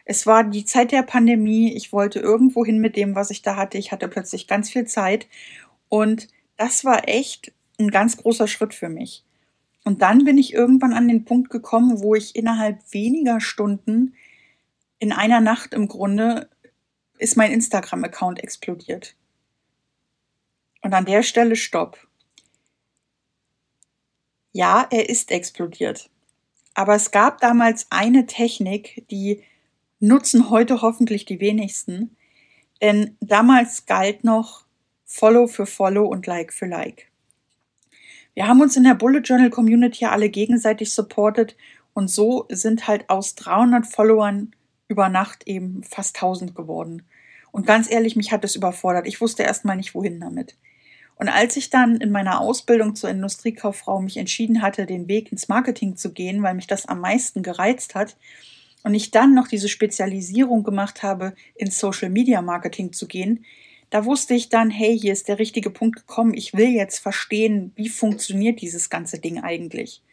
Es 0.06 0.24
war 0.24 0.44
die 0.44 0.64
Zeit 0.64 0.92
der 0.92 1.02
Pandemie. 1.02 1.74
Ich 1.74 1.92
wollte 1.92 2.20
irgendwo 2.20 2.64
hin 2.64 2.78
mit 2.78 2.96
dem, 2.96 3.16
was 3.16 3.30
ich 3.30 3.42
da 3.42 3.56
hatte. 3.56 3.76
Ich 3.76 3.90
hatte 3.90 4.06
plötzlich 4.08 4.46
ganz 4.46 4.70
viel 4.70 4.86
Zeit. 4.86 5.26
Und 5.88 6.28
das 6.56 6.84
war 6.84 7.08
echt 7.08 7.52
ein 7.78 7.90
ganz 7.90 8.16
großer 8.16 8.46
Schritt 8.46 8.72
für 8.72 8.88
mich. 8.88 9.24
Und 9.84 10.02
dann 10.02 10.24
bin 10.24 10.38
ich 10.38 10.54
irgendwann 10.54 10.92
an 10.92 11.08
den 11.08 11.24
Punkt 11.24 11.50
gekommen, 11.50 12.00
wo 12.00 12.14
ich 12.14 12.36
innerhalb 12.36 12.92
weniger 12.92 13.40
Stunden 13.40 14.14
in 14.98 15.12
einer 15.12 15.40
Nacht 15.40 15.74
im 15.74 15.88
Grunde 15.88 16.48
ist 17.18 17.36
mein 17.36 17.50
Instagram-Account 17.50 18.42
explodiert. 18.42 19.16
Und 20.82 20.94
an 20.94 21.04
der 21.04 21.24
Stelle 21.24 21.56
Stopp. 21.56 21.98
Ja, 24.52 24.86
er 24.90 25.08
ist 25.08 25.32
explodiert. 25.32 26.10
Aber 26.74 26.94
es 26.94 27.10
gab 27.10 27.40
damals 27.40 27.86
eine 27.90 28.26
Technik, 28.26 29.04
die 29.10 29.42
nutzen 30.00 30.50
heute 30.50 30.82
hoffentlich 30.82 31.24
die 31.24 31.40
wenigsten, 31.40 32.16
denn 32.82 33.16
damals 33.20 33.86
galt 33.86 34.24
noch 34.24 34.64
Follow 35.04 35.46
für 35.46 35.66
Follow 35.66 36.06
und 36.06 36.26
Like 36.26 36.52
für 36.52 36.66
Like. 36.66 37.10
Wir 38.34 38.48
haben 38.48 38.60
uns 38.60 38.76
in 38.76 38.84
der 38.84 38.94
Bullet 38.94 39.20
Journal 39.20 39.50
Community 39.50 40.04
alle 40.04 40.28
gegenseitig 40.28 40.92
supportet 40.92 41.56
und 41.94 42.08
so 42.08 42.46
sind 42.50 42.86
halt 42.86 43.08
aus 43.08 43.34
300 43.36 43.86
Followern 43.86 44.52
über 44.88 45.08
Nacht 45.08 45.44
eben 45.46 45.82
fast 45.82 46.16
1000 46.16 46.54
geworden. 46.54 47.02
Und 47.50 47.66
ganz 47.66 47.90
ehrlich, 47.90 48.16
mich 48.16 48.32
hat 48.32 48.44
es 48.44 48.54
überfordert. 48.54 49.06
Ich 49.06 49.20
wusste 49.22 49.42
erstmal 49.42 49.76
nicht, 49.76 49.94
wohin 49.94 50.20
damit. 50.20 50.56
Und 51.14 51.30
als 51.30 51.56
ich 51.56 51.70
dann 51.70 51.96
in 51.96 52.10
meiner 52.10 52.40
Ausbildung 52.40 52.94
zur 52.94 53.08
Industriekauffrau 53.08 54.02
mich 54.02 54.18
entschieden 54.18 54.60
hatte, 54.60 54.84
den 54.84 55.08
Weg 55.08 55.32
ins 55.32 55.48
Marketing 55.48 55.96
zu 55.96 56.12
gehen, 56.12 56.42
weil 56.42 56.54
mich 56.54 56.66
das 56.66 56.84
am 56.84 57.00
meisten 57.00 57.42
gereizt 57.42 57.94
hat, 57.94 58.16
und 58.86 58.94
ich 58.94 59.10
dann 59.10 59.34
noch 59.34 59.48
diese 59.48 59.68
Spezialisierung 59.68 60.62
gemacht 60.62 61.02
habe, 61.02 61.34
ins 61.56 61.80
Social 61.80 62.08
Media 62.08 62.40
Marketing 62.40 62.92
zu 62.92 63.08
gehen, 63.08 63.44
da 63.90 64.04
wusste 64.04 64.34
ich 64.34 64.48
dann, 64.48 64.70
hey, 64.70 64.96
hier 64.96 65.12
ist 65.12 65.26
der 65.26 65.40
richtige 65.40 65.70
Punkt 65.70 65.96
gekommen. 65.96 66.34
Ich 66.34 66.54
will 66.54 66.68
jetzt 66.68 67.00
verstehen, 67.00 67.72
wie 67.74 67.88
funktioniert 67.88 68.60
dieses 68.60 68.88
ganze 68.88 69.18
Ding 69.18 69.40
eigentlich. 69.40 70.04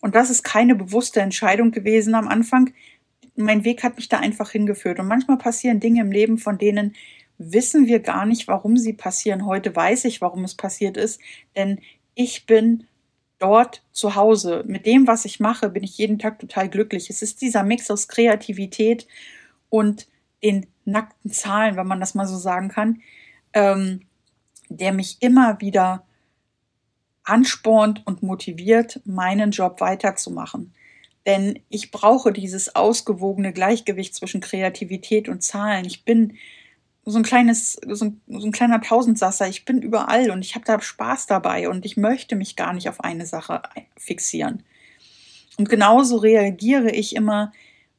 Und 0.00 0.14
das 0.14 0.30
ist 0.30 0.44
keine 0.44 0.76
bewusste 0.76 1.22
Entscheidung 1.22 1.72
gewesen 1.72 2.14
am 2.14 2.28
Anfang. 2.28 2.72
Mein 3.34 3.64
Weg 3.64 3.82
hat 3.82 3.96
mich 3.96 4.08
da 4.08 4.20
einfach 4.20 4.52
hingeführt. 4.52 5.00
Und 5.00 5.08
manchmal 5.08 5.38
passieren 5.38 5.80
Dinge 5.80 6.02
im 6.02 6.12
Leben, 6.12 6.38
von 6.38 6.58
denen 6.58 6.94
wissen 7.36 7.88
wir 7.88 7.98
gar 7.98 8.26
nicht, 8.26 8.46
warum 8.46 8.76
sie 8.76 8.92
passieren. 8.92 9.44
Heute 9.44 9.74
weiß 9.74 10.04
ich, 10.04 10.20
warum 10.20 10.44
es 10.44 10.54
passiert 10.54 10.96
ist, 10.96 11.20
denn 11.56 11.80
ich 12.14 12.46
bin 12.46 12.84
dort 13.42 13.82
zu 13.92 14.14
Hause. 14.14 14.64
Mit 14.66 14.86
dem, 14.86 15.06
was 15.06 15.24
ich 15.24 15.40
mache, 15.40 15.68
bin 15.68 15.82
ich 15.82 15.98
jeden 15.98 16.18
Tag 16.18 16.38
total 16.38 16.68
glücklich. 16.68 17.10
Es 17.10 17.22
ist 17.22 17.42
dieser 17.42 17.64
Mix 17.64 17.90
aus 17.90 18.08
Kreativität 18.08 19.06
und 19.68 20.06
den 20.42 20.66
nackten 20.84 21.30
Zahlen, 21.30 21.76
wenn 21.76 21.86
man 21.86 22.00
das 22.00 22.14
mal 22.14 22.26
so 22.26 22.36
sagen 22.36 22.68
kann, 22.68 23.02
ähm, 23.52 24.02
der 24.68 24.92
mich 24.92 25.18
immer 25.20 25.60
wieder 25.60 26.04
anspornt 27.24 28.02
und 28.06 28.22
motiviert, 28.22 29.00
meinen 29.04 29.50
Job 29.50 29.80
weiterzumachen. 29.80 30.72
Denn 31.26 31.60
ich 31.68 31.90
brauche 31.90 32.32
dieses 32.32 32.74
ausgewogene 32.74 33.52
Gleichgewicht 33.52 34.14
zwischen 34.14 34.40
Kreativität 34.40 35.28
und 35.28 35.42
Zahlen. 35.42 35.84
Ich 35.84 36.04
bin 36.04 36.36
so 37.04 37.18
ein 37.18 37.24
kleines, 37.24 37.80
so 37.88 38.04
ein, 38.04 38.20
so 38.28 38.46
ein 38.46 38.52
kleiner 38.52 38.80
Tausendsasser. 38.80 39.48
Ich 39.48 39.64
bin 39.64 39.82
überall 39.82 40.30
und 40.30 40.44
ich 40.44 40.54
habe 40.54 40.64
da 40.64 40.80
Spaß 40.80 41.26
dabei 41.26 41.68
und 41.68 41.84
ich 41.84 41.96
möchte 41.96 42.36
mich 42.36 42.56
gar 42.56 42.72
nicht 42.72 42.88
auf 42.88 43.02
eine 43.02 43.26
Sache 43.26 43.62
fixieren. 43.96 44.62
Und 45.58 45.68
genauso 45.68 46.16
reagiere 46.16 46.90
ich 46.90 47.14
immer, 47.16 47.52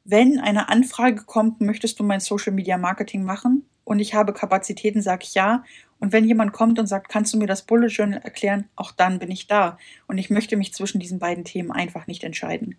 wenn 0.04 0.38
eine 0.38 0.68
Anfrage 0.68 1.24
kommt, 1.24 1.60
möchtest 1.60 1.98
du 1.98 2.04
mein 2.04 2.20
Social 2.20 2.52
Media 2.52 2.78
Marketing 2.78 3.24
machen? 3.24 3.64
Und 3.84 4.00
ich 4.00 4.14
habe 4.14 4.32
Kapazitäten, 4.32 5.02
sage 5.02 5.24
ich 5.24 5.34
ja. 5.34 5.64
Und 6.00 6.12
wenn 6.12 6.24
jemand 6.24 6.52
kommt 6.52 6.78
und 6.78 6.86
sagt, 6.86 7.08
kannst 7.08 7.32
du 7.32 7.38
mir 7.38 7.46
das 7.46 7.62
Bullet 7.62 7.88
Journal 7.88 8.20
erklären, 8.22 8.68
auch 8.76 8.92
dann 8.92 9.18
bin 9.18 9.30
ich 9.30 9.46
da. 9.46 9.78
Und 10.06 10.18
ich 10.18 10.30
möchte 10.30 10.56
mich 10.56 10.74
zwischen 10.74 11.00
diesen 11.00 11.18
beiden 11.18 11.44
Themen 11.44 11.70
einfach 11.70 12.06
nicht 12.06 12.24
entscheiden. 12.24 12.76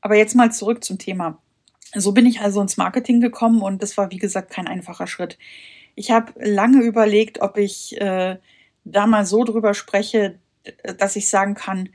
Aber 0.00 0.16
jetzt 0.16 0.34
mal 0.34 0.52
zurück 0.52 0.84
zum 0.84 0.98
Thema. 0.98 1.38
So 1.98 2.12
bin 2.12 2.26
ich 2.26 2.40
also 2.40 2.60
ins 2.60 2.76
Marketing 2.76 3.20
gekommen 3.20 3.62
und 3.62 3.82
das 3.82 3.96
war, 3.96 4.10
wie 4.10 4.18
gesagt, 4.18 4.50
kein 4.50 4.68
einfacher 4.68 5.06
Schritt. 5.06 5.38
Ich 5.94 6.10
habe 6.10 6.32
lange 6.38 6.82
überlegt, 6.82 7.40
ob 7.40 7.56
ich 7.56 7.98
äh, 7.98 8.36
da 8.84 9.06
mal 9.06 9.24
so 9.24 9.44
drüber 9.44 9.72
spreche, 9.72 10.38
dass 10.98 11.16
ich 11.16 11.28
sagen 11.28 11.54
kann, 11.54 11.88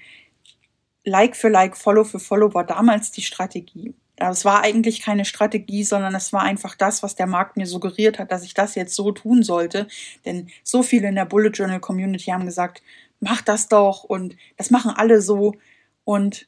Like 1.04 1.36
für 1.36 1.50
Like, 1.50 1.78
Follow 1.78 2.04
für 2.04 2.20
Follow 2.20 2.54
war 2.54 2.66
damals 2.66 3.12
die 3.12 3.22
Strategie. 3.22 3.94
Es 4.16 4.46
war 4.46 4.62
eigentlich 4.62 5.02
keine 5.02 5.26
Strategie, 5.26 5.84
sondern 5.84 6.14
es 6.14 6.32
war 6.32 6.42
einfach 6.42 6.76
das, 6.76 7.02
was 7.02 7.16
der 7.16 7.26
Markt 7.28 7.58
mir 7.58 7.66
suggeriert 7.66 8.20
hat, 8.20 8.32
dass 8.32 8.44
ich 8.44 8.54
das 8.54 8.76
jetzt 8.76 8.96
so 8.96 9.12
tun 9.12 9.42
sollte. 9.42 9.88
Denn 10.26 10.50
so 10.64 10.84
viele 10.84 11.08
in 11.08 11.16
der 11.16 11.26
Bullet 11.26 11.50
Journal 11.50 11.80
Community 11.80 12.26
haben 12.26 12.46
gesagt, 12.46 12.84
mach 13.20 13.42
das 13.42 13.68
doch 13.68 14.04
und 14.04 14.36
das 14.58 14.70
machen 14.70 14.94
alle 14.96 15.22
so. 15.22 15.56
Und 16.04 16.48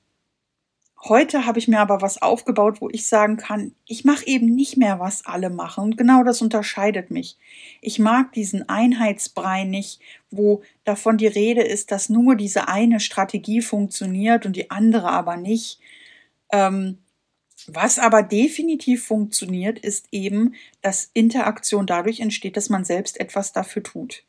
Heute 1.06 1.46
habe 1.46 1.60
ich 1.60 1.68
mir 1.68 1.80
aber 1.80 2.02
was 2.02 2.22
aufgebaut, 2.22 2.80
wo 2.80 2.90
ich 2.90 3.08
sagen 3.08 3.36
kann, 3.36 3.76
ich 3.86 4.06
mache 4.06 4.26
eben 4.26 4.56
nicht 4.56 4.78
mehr, 4.78 5.02
was 5.02 5.26
alle 5.26 5.50
machen. 5.50 5.84
Und 5.84 5.98
genau 5.98 6.24
das 6.24 6.42
unterscheidet 6.42 7.12
mich. 7.12 7.38
Ich 7.82 8.00
mag 8.00 8.32
diesen 8.32 8.70
Einheitsbrei 8.70 9.66
nicht, 9.66 10.00
wo 10.32 10.62
davon 10.86 11.18
die 11.18 11.28
Rede 11.28 11.62
ist, 11.62 11.92
dass 11.92 12.08
nur 12.08 12.36
diese 12.36 12.70
eine 12.70 13.02
Strategie 13.02 13.62
funktioniert 13.62 14.46
und 14.46 14.56
die 14.56 14.72
andere 14.72 15.10
aber 15.10 15.36
nicht. 15.36 15.80
Ähm, 16.54 17.00
was 17.68 18.00
aber 18.00 18.24
definitiv 18.24 19.06
funktioniert, 19.06 19.80
ist 19.80 20.08
eben, 20.12 20.56
dass 20.82 21.10
Interaktion 21.14 21.86
dadurch 21.86 22.22
entsteht, 22.22 22.56
dass 22.56 22.70
man 22.70 22.86
selbst 22.86 23.20
etwas 23.20 23.52
dafür 23.52 23.84
tut. 23.84 24.24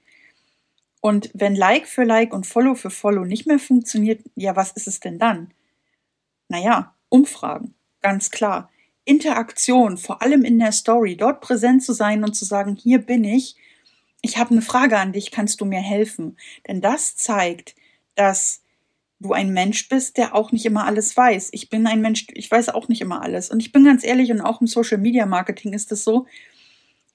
Und 1.00 1.30
wenn 1.34 1.54
Like 1.54 1.86
für 1.86 2.04
Like 2.04 2.32
und 2.32 2.48
Follow 2.48 2.74
für 2.74 2.90
Follow 2.90 3.24
nicht 3.24 3.46
mehr 3.46 3.60
funktioniert, 3.60 4.22
ja, 4.34 4.56
was 4.56 4.72
ist 4.72 4.88
es 4.88 4.98
denn 4.98 5.20
dann? 5.20 5.52
Naja, 6.48 6.94
Umfragen, 7.08 7.74
ganz 8.00 8.30
klar. 8.30 8.70
Interaktion, 9.04 9.98
vor 9.98 10.22
allem 10.22 10.44
in 10.44 10.58
der 10.58 10.72
Story, 10.72 11.16
dort 11.16 11.40
präsent 11.40 11.82
zu 11.82 11.92
sein 11.92 12.24
und 12.24 12.34
zu 12.34 12.44
sagen, 12.44 12.74
hier 12.74 12.98
bin 12.98 13.22
ich, 13.24 13.56
ich 14.22 14.38
habe 14.38 14.52
eine 14.52 14.62
Frage 14.62 14.98
an 14.98 15.12
dich, 15.12 15.30
kannst 15.30 15.60
du 15.60 15.66
mir 15.66 15.80
helfen? 15.80 16.38
Denn 16.66 16.80
das 16.80 17.16
zeigt, 17.16 17.74
dass 18.14 18.62
du 19.20 19.32
ein 19.32 19.52
Mensch 19.52 19.88
bist, 19.88 20.16
der 20.16 20.34
auch 20.34 20.52
nicht 20.52 20.64
immer 20.64 20.86
alles 20.86 21.14
weiß. 21.16 21.50
Ich 21.52 21.68
bin 21.68 21.86
ein 21.86 22.00
Mensch, 22.00 22.26
ich 22.32 22.50
weiß 22.50 22.70
auch 22.70 22.88
nicht 22.88 23.02
immer 23.02 23.22
alles. 23.22 23.50
Und 23.50 23.60
ich 23.60 23.70
bin 23.72 23.84
ganz 23.84 24.02
ehrlich, 24.04 24.30
und 24.32 24.40
auch 24.40 24.60
im 24.62 24.66
Social 24.66 24.98
Media 24.98 25.26
Marketing 25.26 25.74
ist 25.74 25.92
es 25.92 26.04
so, 26.04 26.26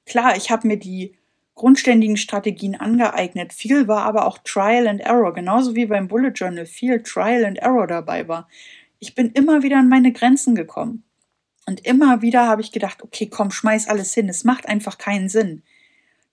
klar, 0.06 0.38
ich 0.38 0.52
habe 0.52 0.68
mir 0.68 0.78
die 0.78 1.16
grundständigen 1.56 2.18
Strategien 2.18 2.76
angeeignet. 2.76 3.54
Viel 3.54 3.88
war 3.88 4.04
aber 4.04 4.28
auch 4.28 4.38
Trial 4.38 4.88
and 4.88 5.02
Error, 5.02 5.34
genauso 5.34 5.76
wie 5.76 5.88
beim 5.88 6.08
Bullet 6.08 6.32
Journal 6.36 6.66
viel 6.66 7.02
Trial 7.02 7.44
and 7.44 7.58
Error 7.58 7.88
dabei 7.88 8.28
war 8.28 8.48
ich 9.00 9.16
bin 9.16 9.32
immer 9.32 9.64
wieder 9.64 9.78
an 9.78 9.90
meine 9.90 10.12
Grenzen 10.12 10.56
gekommen. 10.56 11.04
Und 11.66 11.86
immer 11.86 12.22
wieder 12.22 12.48
habe 12.48 12.62
ich 12.62 12.72
gedacht, 12.72 13.04
okay, 13.04 13.28
komm, 13.28 13.52
schmeiß 13.52 13.88
alles 13.88 14.14
hin. 14.14 14.28
Es 14.28 14.44
macht 14.44 14.68
einfach 14.68 14.98
keinen 14.98 15.30
Sinn. 15.30 15.64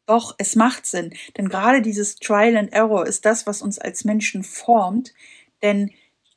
Doch, 0.06 0.34
es 0.38 0.56
macht 0.56 0.86
Sinn. 0.86 1.12
Denn 1.36 1.48
gerade 1.48 1.82
dieses 1.82 2.16
Trial 2.16 2.56
and 2.56 2.72
Error 2.72 3.06
ist 3.06 3.24
das, 3.24 3.46
was 3.46 3.60
uns 3.60 3.78
als 3.78 4.04
Menschen 4.04 4.44
formt. 4.44 5.12
Denn 5.62 5.90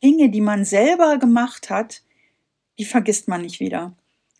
Dinge, 0.04 0.30
die 0.30 0.42
man 0.42 0.66
selber 0.66 1.18
gemacht 1.18 1.70
hat, 1.70 2.02
die 2.78 2.86
vergisst 2.86 3.28
man 3.28 3.42
nicht 3.42 3.60
wieder. 3.60 3.94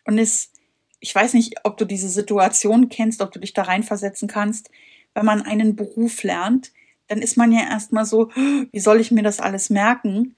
Und 0.04 0.18
es, 0.18 0.52
ich 0.98 1.14
weiß 1.14 1.34
nicht, 1.34 1.64
ob 1.64 1.76
du 1.76 1.84
diese 1.84 2.08
Situation 2.08 2.88
kennst, 2.88 3.22
ob 3.22 3.32
du 3.32 3.38
dich 3.38 3.52
da 3.52 3.62
reinversetzen 3.62 4.28
kannst. 4.28 4.70
Wenn 5.14 5.24
man 5.24 5.42
einen 5.42 5.76
Beruf 5.76 6.22
lernt, 6.22 6.72
dann 7.08 7.22
ist 7.22 7.36
man 7.36 7.52
ja 7.52 7.62
erstmal 7.62 8.04
so, 8.04 8.30
wie 8.34 8.80
soll 8.80 9.00
ich 9.00 9.10
mir 9.10 9.22
das 9.22 9.40
alles 9.40 9.70
merken? 9.70 10.36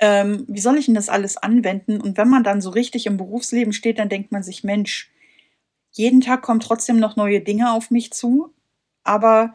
Ähm, 0.00 0.44
wie 0.48 0.60
soll 0.60 0.78
ich 0.78 0.86
denn 0.86 0.94
das 0.94 1.08
alles 1.08 1.36
anwenden? 1.36 2.00
Und 2.00 2.16
wenn 2.16 2.28
man 2.28 2.44
dann 2.44 2.60
so 2.60 2.70
richtig 2.70 3.06
im 3.06 3.16
Berufsleben 3.16 3.72
steht, 3.72 3.98
dann 3.98 4.08
denkt 4.08 4.32
man 4.32 4.42
sich, 4.42 4.64
Mensch, 4.64 5.10
jeden 5.92 6.20
Tag 6.20 6.42
kommen 6.42 6.60
trotzdem 6.60 6.98
noch 6.98 7.16
neue 7.16 7.40
Dinge 7.40 7.72
auf 7.72 7.90
mich 7.90 8.12
zu, 8.12 8.52
aber 9.04 9.54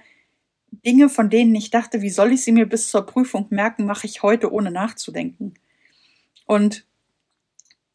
Dinge, 0.72 1.10
von 1.10 1.30
denen 1.30 1.56
ich 1.56 1.72
dachte, 1.72 2.02
wie 2.02 2.10
soll 2.10 2.34
ich 2.34 2.44
sie 2.44 2.52
mir 2.52 2.68
bis 2.68 2.90
zur 2.90 3.06
Prüfung 3.06 3.48
merken, 3.50 3.86
mache 3.86 4.08
ich 4.08 4.24
heute 4.24 4.52
ohne 4.52 4.72
nachzudenken. 4.72 5.54
Und 6.46 6.86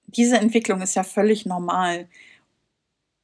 diese 0.07 0.39
Entwicklung 0.39 0.81
ist 0.81 0.97
ja 0.97 1.05
völlig 1.05 1.47
normal 1.47 2.09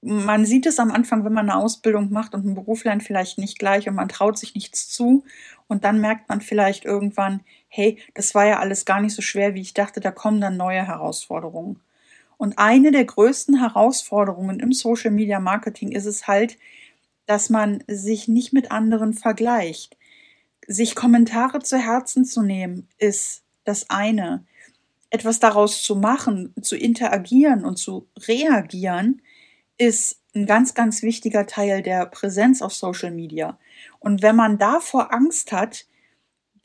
man 0.07 0.47
sieht 0.47 0.67
es 0.67 0.79
am 0.79 0.93
Anfang, 0.93 1.25
wenn 1.25 1.33
man 1.33 1.51
eine 1.51 1.59
Ausbildung 1.59 2.13
macht 2.13 2.35
und 2.35 2.47
einen 2.47 2.55
Beruf 2.55 2.85
lernt, 2.85 3.03
vielleicht 3.03 3.39
nicht 3.39 3.59
gleich 3.59 3.89
und 3.89 3.97
man 3.97 4.09
traut 4.09 4.39
sich 4.39 4.55
nichts 4.55 4.89
zu. 4.89 5.25
Und 5.67 5.85
dann 5.85 6.01
merkt 6.01 6.29
man 6.29 6.41
vielleicht 6.41 6.85
irgendwann, 6.85 7.41
hey, 7.69 7.99
das 8.15 8.35
war 8.35 8.47
ja 8.47 8.59
alles 8.59 8.85
gar 8.85 9.01
nicht 9.01 9.15
so 9.15 9.23
schwer, 9.23 9.55
wie 9.55 9.61
ich 9.61 9.75
dachte, 9.75 10.01
da 10.01 10.11
kommen 10.11 10.41
dann 10.41 10.57
neue 10.57 10.87
Herausforderungen. 10.87 11.81
Und 12.39 12.59
eine 12.59 12.91
der 12.91 13.05
größten 13.05 13.59
Herausforderungen 13.59 14.61
im 14.61 14.73
Social 14.73 15.11
Media 15.11 15.41
Marketing 15.41 15.93
ist 15.93 16.07
es 16.07 16.27
halt, 16.27 16.59
dass 17.27 17.51
man 17.51 17.83
sich 17.89 18.29
nicht 18.29 18.53
mit 18.53 18.71
anderen 18.71 19.15
vergleicht. 19.15 19.97
Sich 20.67 20.95
Kommentare 20.95 21.61
zu 21.61 21.79
Herzen 21.79 22.25
zu 22.25 22.43
nehmen, 22.43 22.89
ist 22.99 23.43
das 23.65 23.91
eine. 23.91 24.45
Etwas 25.11 25.41
daraus 25.41 25.83
zu 25.83 25.97
machen, 25.97 26.53
zu 26.61 26.77
interagieren 26.77 27.65
und 27.65 27.77
zu 27.77 28.07
reagieren, 28.19 29.23
ist 29.79 30.21
ein 30.35 30.47
ganz, 30.47 30.75
ganz 30.75 31.03
wichtiger 31.03 31.47
Teil 31.47 31.83
der 31.83 32.07
Präsenz 32.07 32.63
auf 32.63 32.75
Social 32.75 33.11
Media. 33.11 33.59
Und 33.99 34.23
wenn 34.23 34.37
man 34.37 34.59
davor 34.59 35.13
Angst 35.13 35.53
hat, 35.53 35.87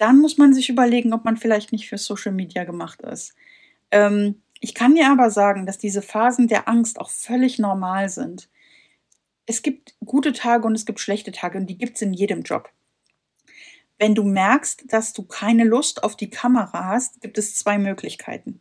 dann 0.02 0.18
muss 0.18 0.40
man 0.40 0.52
sich 0.52 0.70
überlegen, 0.70 1.14
ob 1.14 1.26
man 1.26 1.38
vielleicht 1.38 1.72
nicht 1.72 1.88
für 1.88 2.00
Social 2.00 2.32
Media 2.32 2.64
gemacht 2.64 3.02
ist. 3.04 3.36
Ähm, 3.92 4.42
ich 4.60 4.74
kann 4.74 4.96
dir 4.96 5.12
aber 5.12 5.30
sagen, 5.30 5.68
dass 5.68 5.78
diese 5.78 6.02
Phasen 6.02 6.48
der 6.48 6.68
Angst 6.68 7.00
auch 7.00 7.12
völlig 7.12 7.60
normal 7.60 8.10
sind. 8.10 8.50
Es 9.46 9.62
gibt 9.62 9.96
gute 10.04 10.34
Tage 10.34 10.66
und 10.66 10.74
es 10.74 10.88
gibt 10.88 11.00
schlechte 11.00 11.32
Tage 11.32 11.60
und 11.60 11.68
die 11.68 11.78
gibt 11.78 11.98
es 11.98 12.02
in 12.02 12.14
jedem 12.14 12.42
Job. 12.42 12.72
Wenn 14.00 14.16
du 14.16 14.24
merkst, 14.24 14.86
dass 14.92 15.14
du 15.14 15.22
keine 15.22 15.66
Lust 15.66 16.04
auf 16.04 16.16
die 16.16 16.32
Kamera 16.32 16.86
hast, 16.86 17.22
gibt 17.22 17.38
es 17.38 17.54
zwei 17.54 17.78
Möglichkeiten. 17.78 18.60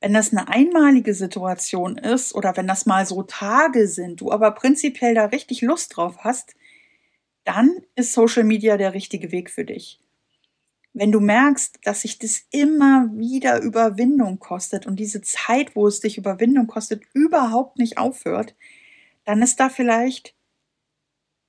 Wenn 0.00 0.14
das 0.14 0.32
eine 0.32 0.48
einmalige 0.48 1.12
Situation 1.12 1.98
ist 1.98 2.34
oder 2.34 2.56
wenn 2.56 2.66
das 2.66 2.86
mal 2.86 3.04
so 3.04 3.22
Tage 3.22 3.86
sind, 3.86 4.22
du 4.22 4.32
aber 4.32 4.52
prinzipiell 4.52 5.14
da 5.14 5.26
richtig 5.26 5.60
Lust 5.60 5.94
drauf 5.94 6.18
hast, 6.20 6.54
dann 7.44 7.82
ist 7.96 8.14
Social 8.14 8.44
Media 8.44 8.78
der 8.78 8.94
richtige 8.94 9.30
Weg 9.30 9.50
für 9.50 9.66
dich. 9.66 10.00
Wenn 10.98 11.12
du 11.12 11.20
merkst, 11.20 11.80
dass 11.84 12.00
sich 12.00 12.18
das 12.18 12.46
immer 12.50 13.10
wieder 13.12 13.60
Überwindung 13.60 14.38
kostet 14.38 14.86
und 14.86 14.96
diese 14.96 15.20
Zeit, 15.20 15.76
wo 15.76 15.86
es 15.86 16.00
dich 16.00 16.16
Überwindung 16.16 16.68
kostet, 16.68 17.02
überhaupt 17.12 17.78
nicht 17.78 17.98
aufhört, 17.98 18.54
dann 19.26 19.42
ist 19.42 19.60
da 19.60 19.68
vielleicht 19.68 20.34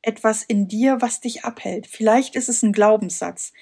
etwas 0.01 0.43
in 0.43 0.67
dir, 0.67 0.97
was 0.99 1.21
dich 1.21 1.45
abhält. 1.45 1.87
Vielleicht 1.87 2.35
ist 2.35 2.49
es 2.49 2.61
ein 2.61 2.73
Glaubenssatz. 2.73 3.53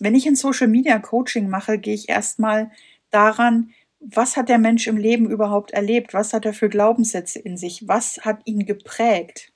Wenn 0.00 0.16
ich 0.16 0.26
ein 0.26 0.34
Social 0.34 0.66
Media 0.66 0.98
Coaching 0.98 1.48
mache, 1.48 1.78
gehe 1.78 1.94
ich 1.94 2.08
erstmal 2.08 2.72
daran, 3.10 3.70
was 4.00 4.36
hat 4.36 4.48
der 4.48 4.58
Mensch 4.58 4.88
im 4.88 4.96
Leben 4.96 5.30
überhaupt 5.30 5.70
erlebt? 5.70 6.12
Was 6.12 6.32
hat 6.32 6.44
er 6.44 6.54
für 6.54 6.68
Glaubenssätze 6.68 7.38
in 7.38 7.56
sich? 7.56 7.86
Was 7.86 8.18
hat 8.22 8.40
ihn 8.46 8.66
geprägt? 8.66 9.52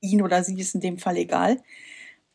Ihn 0.00 0.22
oder 0.22 0.42
sie 0.42 0.58
ist 0.58 0.74
in 0.74 0.80
dem 0.80 0.96
Fall 0.96 1.18
egal. 1.18 1.62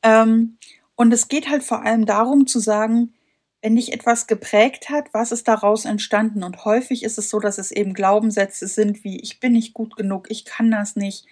Ähm, 0.04 0.60
und 1.02 1.12
es 1.12 1.30
geht 1.30 1.50
halt 1.50 1.64
vor 1.64 1.82
allem 1.82 2.06
darum 2.06 2.46
zu 2.46 2.60
sagen, 2.60 3.16
wenn 3.64 3.76
dich 3.76 3.92
etwas 3.92 4.28
geprägt 4.28 4.92
hat, 4.92 5.12
was 5.16 5.32
ist 5.32 5.48
daraus 5.48 5.86
entstanden? 5.86 6.44
Und 6.44 6.64
häufig 6.64 7.02
ist 7.02 7.18
es 7.18 7.32
so, 7.32 7.40
dass 7.40 7.58
es 7.58 7.72
eben 7.72 7.96
Glaubenssätze 7.96 8.68
sind 8.68 9.04
wie 9.04 9.20
ich 9.20 9.40
bin 9.40 9.54
nicht 9.54 9.74
gut 9.74 9.96
genug, 9.96 10.30
ich 10.30 10.46
kann 10.46 10.70
das 10.70 10.96
nicht. 10.96 11.26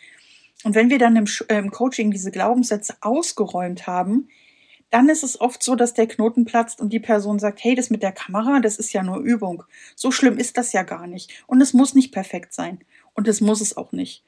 Und 0.64 0.74
wenn 0.74 0.90
wir 0.90 0.98
dann 0.98 1.16
im, 1.16 1.26
äh, 1.50 1.60
im 1.60 1.70
Coaching 1.70 2.10
diese 2.10 2.32
Glaubenssätze 2.32 2.96
ausgeräumt 3.02 3.86
haben, 3.86 4.30
dann 4.90 5.08
ist 5.08 5.24
es 5.24 5.40
oft 5.40 5.62
so, 5.62 5.76
dass 5.76 5.94
der 5.94 6.08
Knoten 6.08 6.46
platzt 6.46 6.82
und 6.82 6.92
die 6.92 7.00
Person 7.00 7.38
sagt, 7.38 7.64
hey, 7.64 7.76
das 7.76 7.92
mit 7.92 8.02
der 8.02 8.12
Kamera, 8.12 8.62
das 8.62 8.78
ist 8.78 8.92
ja 8.92 9.04
nur 9.04 9.20
Übung. 9.20 9.62
So 9.96 10.10
schlimm 10.10 10.40
ist 10.40 10.58
das 10.58 10.74
ja 10.74 10.82
gar 10.82 11.06
nicht. 11.06 11.44
Und 11.46 11.62
es 11.62 11.76
muss 11.76 11.94
nicht 11.94 12.12
perfekt 12.12 12.56
sein. 12.56 12.80
Und 13.14 13.28
es 13.28 13.40
muss 13.40 13.62
es 13.62 13.78
auch 13.78 13.92
nicht. 13.92 14.24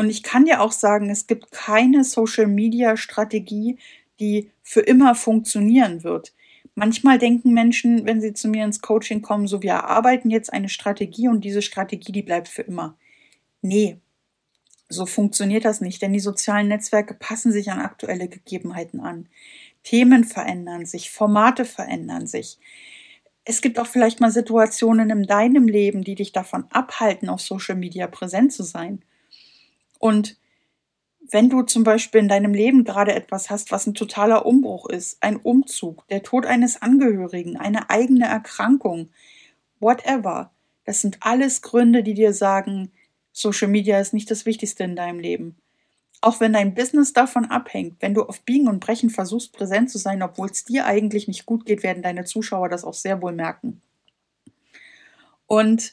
Und 0.00 0.08
ich 0.08 0.22
kann 0.22 0.46
dir 0.46 0.62
auch 0.62 0.72
sagen, 0.72 1.10
es 1.10 1.26
gibt 1.26 1.50
keine 1.50 2.04
Social-Media-Strategie, 2.04 3.76
die 4.20 4.50
für 4.62 4.80
immer 4.80 5.14
funktionieren 5.14 6.04
wird. 6.04 6.32
Manchmal 6.74 7.18
denken 7.18 7.52
Menschen, 7.52 8.06
wenn 8.06 8.20
sie 8.20 8.32
zu 8.32 8.48
mir 8.48 8.64
ins 8.64 8.80
Coaching 8.80 9.22
kommen, 9.22 9.46
so 9.46 9.62
wir 9.62 9.72
erarbeiten 9.72 10.30
jetzt 10.30 10.52
eine 10.52 10.68
Strategie 10.68 11.28
und 11.28 11.44
diese 11.44 11.62
Strategie, 11.62 12.12
die 12.12 12.22
bleibt 12.22 12.48
für 12.48 12.62
immer. 12.62 12.96
Nee, 13.60 13.98
so 14.88 15.06
funktioniert 15.06 15.64
das 15.64 15.80
nicht, 15.80 16.02
denn 16.02 16.12
die 16.12 16.20
sozialen 16.20 16.68
Netzwerke 16.68 17.14
passen 17.14 17.52
sich 17.52 17.70
an 17.70 17.80
aktuelle 17.80 18.28
Gegebenheiten 18.28 19.00
an. 19.00 19.28
Themen 19.82 20.24
verändern 20.24 20.84
sich, 20.84 21.10
Formate 21.10 21.64
verändern 21.64 22.26
sich. 22.26 22.58
Es 23.44 23.62
gibt 23.62 23.78
auch 23.78 23.86
vielleicht 23.86 24.20
mal 24.20 24.30
Situationen 24.30 25.10
in 25.10 25.22
deinem 25.24 25.66
Leben, 25.66 26.02
die 26.02 26.14
dich 26.14 26.32
davon 26.32 26.64
abhalten, 26.70 27.28
auf 27.28 27.40
Social 27.40 27.76
Media 27.76 28.06
präsent 28.06 28.52
zu 28.52 28.62
sein. 28.62 29.02
Und 29.98 30.36
wenn 31.30 31.48
du 31.48 31.62
zum 31.62 31.84
Beispiel 31.84 32.20
in 32.20 32.28
deinem 32.28 32.54
Leben 32.54 32.84
gerade 32.84 33.14
etwas 33.14 33.50
hast, 33.50 33.70
was 33.70 33.86
ein 33.86 33.94
totaler 33.94 34.46
Umbruch 34.46 34.88
ist, 34.88 35.22
ein 35.22 35.36
Umzug, 35.36 36.06
der 36.08 36.22
Tod 36.22 36.46
eines 36.46 36.82
Angehörigen, 36.82 37.56
eine 37.56 37.90
eigene 37.90 38.26
Erkrankung, 38.26 39.10
whatever, 39.78 40.50
das 40.84 41.00
sind 41.00 41.18
alles 41.20 41.62
Gründe, 41.62 42.02
die 42.02 42.14
dir 42.14 42.32
sagen, 42.32 42.90
Social 43.32 43.68
Media 43.68 44.00
ist 44.00 44.12
nicht 44.12 44.30
das 44.30 44.44
Wichtigste 44.44 44.84
in 44.84 44.96
deinem 44.96 45.20
Leben. 45.20 45.56
Auch 46.20 46.40
wenn 46.40 46.52
dein 46.52 46.74
Business 46.74 47.12
davon 47.12 47.46
abhängt, 47.46 47.96
wenn 48.00 48.12
du 48.12 48.24
auf 48.24 48.42
Biegen 48.42 48.68
und 48.68 48.80
Brechen 48.80 49.08
versuchst, 49.08 49.52
präsent 49.52 49.90
zu 49.90 49.98
sein, 49.98 50.22
obwohl 50.22 50.50
es 50.50 50.64
dir 50.64 50.84
eigentlich 50.84 51.28
nicht 51.28 51.46
gut 51.46 51.64
geht, 51.64 51.82
werden 51.82 52.02
deine 52.02 52.24
Zuschauer 52.24 52.68
das 52.68 52.84
auch 52.84 52.94
sehr 52.94 53.22
wohl 53.22 53.32
merken. 53.32 53.80
Und 55.46 55.92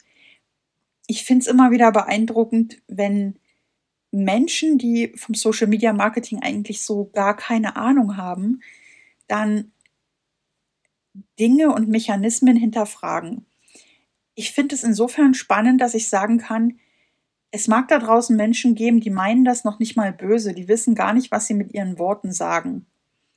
ich 1.08 1.24
finde 1.24 1.44
es 1.44 1.48
immer 1.48 1.72
wieder 1.72 1.92
beeindruckend, 1.92 2.82
wenn 2.88 3.40
Menschen, 4.12 4.78
die 4.78 5.14
vom 5.16 5.36
Social 5.36 5.68
Media 5.68 5.94
Marketing 5.94 6.42
eigentlich 6.42 6.82
so 6.82 7.10
gar 7.14 7.36
keine 7.36 7.76
Ahnung 7.76 8.18
haben, 8.18 8.62
dann 9.28 9.72
Dinge 11.40 11.74
und 11.74 11.90
Mechanismen 11.90 12.56
hinterfragen. 12.56 13.46
Ich 14.36 14.52
finde 14.52 14.76
es 14.76 14.84
insofern 14.84 15.34
spannend, 15.34 15.82
dass 15.82 15.94
ich 15.94 16.10
sagen 16.10 16.38
kann, 16.38 16.80
es 17.52 17.68
mag 17.68 17.88
da 17.88 17.98
draußen 18.00 18.36
Menschen 18.36 18.76
geben, 18.76 19.00
die 19.00 19.10
meinen 19.10 19.46
das 19.46 19.64
noch 19.64 19.80
nicht 19.80 19.96
mal 19.96 20.14
böse, 20.14 20.54
die 20.54 20.68
wissen 20.68 20.96
gar 20.96 21.14
nicht, 21.14 21.32
was 21.32 21.48
sie 21.48 21.54
mit 21.54 21.74
ihren 21.74 21.98
Worten 21.98 22.32
sagen. 22.32 22.86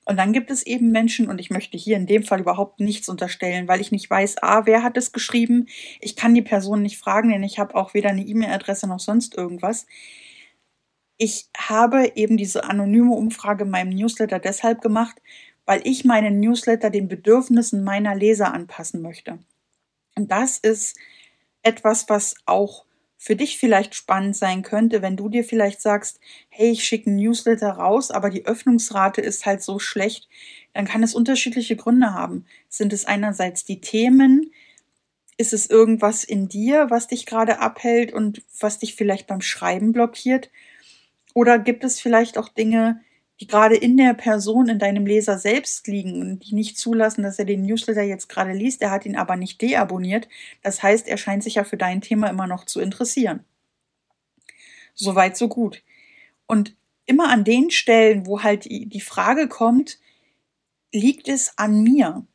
Und 0.05 0.17
dann 0.17 0.33
gibt 0.33 0.51
es 0.51 0.67
eben 0.67 0.91
Menschen, 0.91 1.29
und 1.29 1.39
ich 1.39 1.51
möchte 1.51 1.79
hier 1.79 1.97
in 1.97 2.07
dem 2.07 2.25
Fall 2.25 2.41
überhaupt 2.41 2.81
nichts 2.81 3.09
unterstellen, 3.09 3.69
weil 3.69 3.81
ich 3.81 3.93
nicht 3.93 4.11
weiß, 4.11 4.43
a, 4.43 4.67
wer 4.67 4.83
hat 4.83 4.97
es 4.97 5.13
geschrieben. 5.13 5.67
Ich 6.01 6.17
kann 6.17 6.35
die 6.35 6.43
Person 6.43 6.83
nicht 6.83 6.99
fragen, 6.99 7.31
denn 7.31 7.45
ich 7.45 7.59
habe 7.59 7.77
auch 7.77 7.95
weder 7.95 8.11
eine 8.11 8.27
E-Mail-Adresse 8.27 8.89
noch 8.89 8.99
sonst 8.99 9.37
irgendwas. 9.37 9.87
Ich 11.23 11.51
habe 11.55 12.13
eben 12.15 12.39
diese 12.39 12.65
anonyme 12.65 13.13
Umfrage 13.13 13.65
in 13.65 13.71
meinem 13.71 13.91
Newsletter 13.91 14.39
deshalb 14.39 14.81
gemacht, 14.81 15.21
weil 15.67 15.83
ich 15.85 16.07
meinen 16.07 16.41
Newsletter 16.41 16.89
den 16.89 17.09
Bedürfnissen 17.09 17.85
meiner 17.85 18.15
Leser 18.15 18.55
anpassen 18.55 19.03
möchte. 19.03 19.39
Und 20.17 20.31
das 20.31 20.57
ist 20.57 20.97
etwas, 21.63 22.09
was 22.09 22.37
auch 22.47 22.87
für 23.19 23.37
dich 23.37 23.59
vielleicht 23.59 23.95
spannend 23.95 24.35
sein 24.35 24.63
könnte, 24.63 25.03
wenn 25.03 25.19
du 25.19 25.29
dir 25.29 25.45
vielleicht 25.45 25.83
sagst, 25.83 26.21
hey, 26.49 26.71
ich 26.71 26.87
schicke 26.87 27.11
einen 27.11 27.19
Newsletter 27.19 27.69
raus, 27.69 28.11
aber 28.11 28.31
die 28.31 28.47
Öffnungsrate 28.47 29.21
ist 29.21 29.45
halt 29.45 29.63
so 29.63 29.79
schlecht, 29.79 30.27
dann 30.73 30.87
kann 30.87 31.03
es 31.03 31.15
unterschiedliche 31.15 31.77
Gründe 31.77 32.15
haben. 32.15 32.47
Sind 32.71 32.95
es 32.95 33.05
einerseits 33.05 33.67
die 33.67 33.83
Themen, 33.83 34.53
ist 35.37 35.53
es 35.53 35.69
irgendwas 35.69 36.25
in 36.25 36.49
dir, 36.49 36.87
was 36.89 37.09
dich 37.09 37.27
gerade 37.27 37.59
abhält 37.59 38.15
und 38.15 38.43
was 38.59 38.79
dich 38.79 38.95
vielleicht 38.95 39.27
beim 39.27 39.43
Schreiben 39.43 39.93
blockiert? 39.93 40.49
Oder 41.35 41.59
gibt 41.59 41.85
es 41.85 42.01
vielleicht 42.01 42.39
auch 42.39 42.49
Dinge, 42.49 43.01
die 43.41 43.47
gerade 43.47 43.77
in 43.77 43.97
der 43.97 44.13
Person, 44.15 44.69
in 44.69 44.79
deinem 44.79 45.07
Leser 45.07 45.39
selbst 45.39 45.87
liegen 45.87 46.21
und 46.21 46.41
die 46.41 46.55
nicht 46.55 46.77
zulassen, 46.79 47.23
dass 47.23 47.39
er 47.39 47.47
den 47.47 47.63
Newsletter 47.63 48.03
jetzt 48.03 48.29
gerade 48.29 48.53
liest, 48.53 48.83
er 48.83 48.91
hat 48.91 49.07
ihn 49.07 49.17
aber 49.17 49.37
nicht 49.37 49.63
deabonniert. 49.63 50.29
Das 50.63 50.83
heißt, 50.83 51.09
er 51.09 51.17
scheint 51.17 51.43
sich 51.43 51.55
ja 51.55 51.65
für 51.65 51.79
dein 51.79 52.03
Thema 52.03 52.29
immer 52.29 52.47
noch 52.47 52.67
zu 52.67 52.81
interessieren. 52.81 53.45
Soweit, 54.95 55.39
so 55.39 55.49
gut. 55.49 55.83
Und 56.47 56.77
immer 57.07 57.31
an 57.31 57.45
den 57.45 57.71
Stellen, 57.71 58.27
wo 58.27 58.43
halt 58.43 58.67
die 58.67 59.01
Frage 59.01 59.49
kommt, 59.49 59.99
liegt 60.93 61.29
es 61.29 61.57
an 61.57 61.83
mir? 61.83 62.27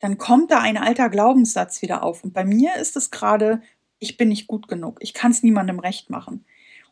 Dann 0.00 0.18
kommt 0.18 0.50
da 0.50 0.60
ein 0.60 0.76
alter 0.76 1.08
Glaubenssatz 1.08 1.80
wieder 1.80 2.02
auf. 2.02 2.22
Und 2.22 2.34
bei 2.34 2.44
mir 2.44 2.76
ist 2.76 2.96
es 2.96 3.10
gerade, 3.10 3.62
ich 3.98 4.18
bin 4.18 4.28
nicht 4.28 4.46
gut 4.46 4.68
genug. 4.68 4.98
Ich 5.00 5.14
kann 5.14 5.30
es 5.30 5.42
niemandem 5.42 5.78
recht 5.78 6.10
machen. 6.10 6.44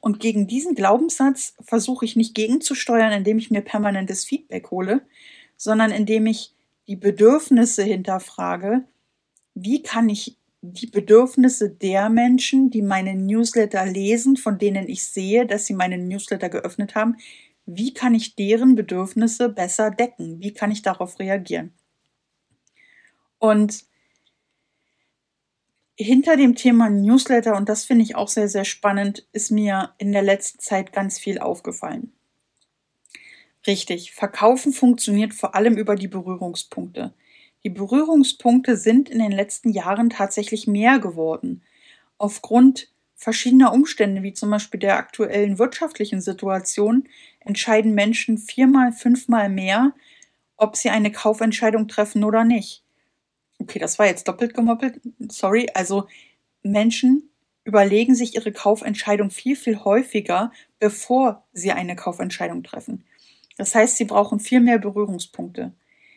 Und 0.05 0.21
gegen 0.21 0.47
diesen 0.47 0.75
Glaubenssatz 0.75 1.55
versuche 1.63 2.05
ich 2.05 2.15
nicht 2.15 2.35
gegenzusteuern, 2.35 3.11
indem 3.11 3.39
ich 3.39 3.51
mir 3.51 3.63
permanentes 3.63 4.27
Feedback 4.27 4.71
hole, 4.71 5.01
sondern 5.57 5.91
indem 5.93 6.27
ich 6.27 6.53
die 6.87 6.97
Bedürfnisse 6.97 7.85
hinterfrage. 7.85 8.85
Wie 9.55 9.83
kann 9.83 10.11
ich 10.11 10.37
die 10.61 10.89
Bedürfnisse 10.89 11.71
der 11.71 12.11
Menschen, 12.11 12.69
die 12.69 12.83
meinen 12.83 13.25
Newsletter 13.25 13.87
lesen, 13.87 14.37
von 14.37 14.59
denen 14.59 14.91
ich 14.91 15.07
sehe, 15.07 15.47
dass 15.47 15.65
sie 15.65 15.73
meinen 15.73 16.07
Newsletter 16.07 16.51
geöffnet 16.51 16.95
haben, 16.95 17.17
wie 17.65 17.95
kann 17.95 18.15
ich 18.15 18.37
deren 18.37 18.75
Bedürfnisse 18.75 19.49
besser 19.49 19.91
decken? 19.91 20.39
Wie 20.39 20.53
kann 20.53 20.71
ich 20.71 20.83
darauf 20.83 21.19
reagieren? 21.19 21.73
Und 23.39 23.87
hinter 25.97 26.37
dem 26.37 26.55
Thema 26.55 26.91
Newsletter, 26.91 27.57
und 27.57 27.69
das 27.69 27.85
finde 27.85 28.05
ich 28.05 28.17
auch 28.17 28.29
sehr, 28.29 28.49
sehr 28.49 28.65
spannend, 28.65 29.27
ist 29.33 29.51
mir 29.51 29.95
in 29.99 30.13
der 30.13 30.23
letzten 30.23 30.59
Zeit 30.59 30.93
ganz 30.93 31.19
viel 31.19 31.39
aufgefallen. 31.39 32.13
Richtig, 33.67 34.13
Verkaufen 34.13 34.73
funktioniert 34.73 35.33
vor 35.33 35.55
allem 35.55 35.77
über 35.77 35.95
die 35.95 36.09
Berührungspunkte. 36.09 37.15
Die 37.65 37.71
Berührungspunkte 37.71 38.77
sind 38.77 39.09
in 39.09 39.21
den 39.21 39.33
letzten 39.33 39.71
Jahren 39.71 40.11
tatsächlich 40.11 40.67
mehr 40.67 40.99
geworden. 40.99 41.63
Aufgrund 42.19 42.91
verschiedener 43.15 43.73
Umstände, 43.73 44.23
wie 44.23 44.35
zum 44.35 44.51
Beispiel 44.51 44.81
der 44.81 44.99
aktuellen 44.99 45.59
wirtschaftlichen 45.59 46.21
Situation, 46.21 47.09
entscheiden 47.41 47.95
Menschen 47.95 48.37
viermal, 48.37 48.93
fünfmal 48.93 49.49
mehr, 49.49 49.95
ob 50.57 50.77
sie 50.77 50.91
eine 50.91 51.11
Kaufentscheidung 51.11 51.89
treffen 51.89 52.23
oder 52.23 52.45
nicht. 52.45 52.84
Okay, 53.65 53.79
das 53.79 53.99
war 53.99 54.07
jetzt 54.07 54.29
doppelt 54.29 54.53
gemoppelt. 54.55 55.01
Sorry. 55.31 55.69
Also 55.73 56.07
Menschen 56.63 57.31
überlegen 57.65 58.15
sich 58.15 58.35
ihre 58.35 58.53
Kaufentscheidung 58.53 59.31
viel, 59.31 59.57
viel 59.57 59.79
häufiger, 59.85 60.53
bevor 60.79 61.47
sie 61.55 61.73
eine 61.73 61.97
Kaufentscheidung 61.97 62.63
treffen. 62.63 63.05
Das 63.57 63.75
heißt, 63.75 63.97
sie 63.97 64.05
brauchen 64.05 64.39
viel 64.39 64.61
mehr 64.61 64.79
Berührungspunkte. 64.79 65.73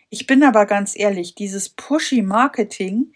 Ich 0.09 0.27
bin 0.27 0.43
aber 0.43 0.65
ganz 0.65 0.93
ehrlich, 0.97 1.35
dieses 1.35 1.69
pushy 1.69 2.21
Marketing, 2.21 3.13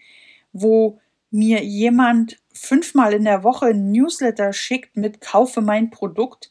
wo 0.52 0.98
mir 1.30 1.62
jemand 1.62 2.40
fünfmal 2.54 3.12
in 3.12 3.24
der 3.24 3.44
Woche 3.44 3.66
ein 3.66 3.92
Newsletter 3.92 4.54
schickt 4.54 4.96
mit 4.96 5.20
Kaufe 5.20 5.60
mein 5.60 5.90
Produkt, 5.90 6.50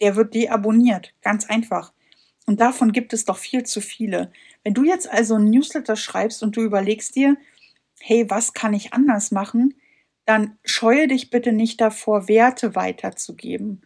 der 0.00 0.16
wird 0.16 0.34
deabonniert. 0.34 1.14
Ganz 1.22 1.46
einfach. 1.46 1.92
Und 2.46 2.60
davon 2.60 2.90
gibt 2.92 3.12
es 3.12 3.24
doch 3.24 3.38
viel 3.38 3.64
zu 3.64 3.80
viele. 3.80 4.32
Wenn 4.66 4.74
du 4.74 4.82
jetzt 4.82 5.08
also 5.08 5.36
ein 5.36 5.48
Newsletter 5.48 5.94
schreibst 5.94 6.42
und 6.42 6.56
du 6.56 6.60
überlegst 6.60 7.14
dir, 7.14 7.36
hey, 8.00 8.28
was 8.28 8.52
kann 8.52 8.74
ich 8.74 8.92
anders 8.92 9.30
machen, 9.30 9.74
dann 10.24 10.58
scheue 10.64 11.06
dich 11.06 11.30
bitte 11.30 11.52
nicht 11.52 11.80
davor, 11.80 12.26
Werte 12.26 12.74
weiterzugeben, 12.74 13.82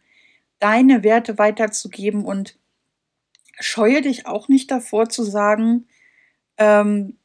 deine 0.59 1.05
Werte 1.05 1.37
weiterzugeben 1.37 2.25
und 2.25 2.59
scheue 3.59 4.01
dich 4.01 4.27
auch 4.27 4.49
nicht 4.49 4.71
davor 4.71 5.11
zu 5.11 5.23
sagen, 5.23 5.87
ähm, 6.57 7.19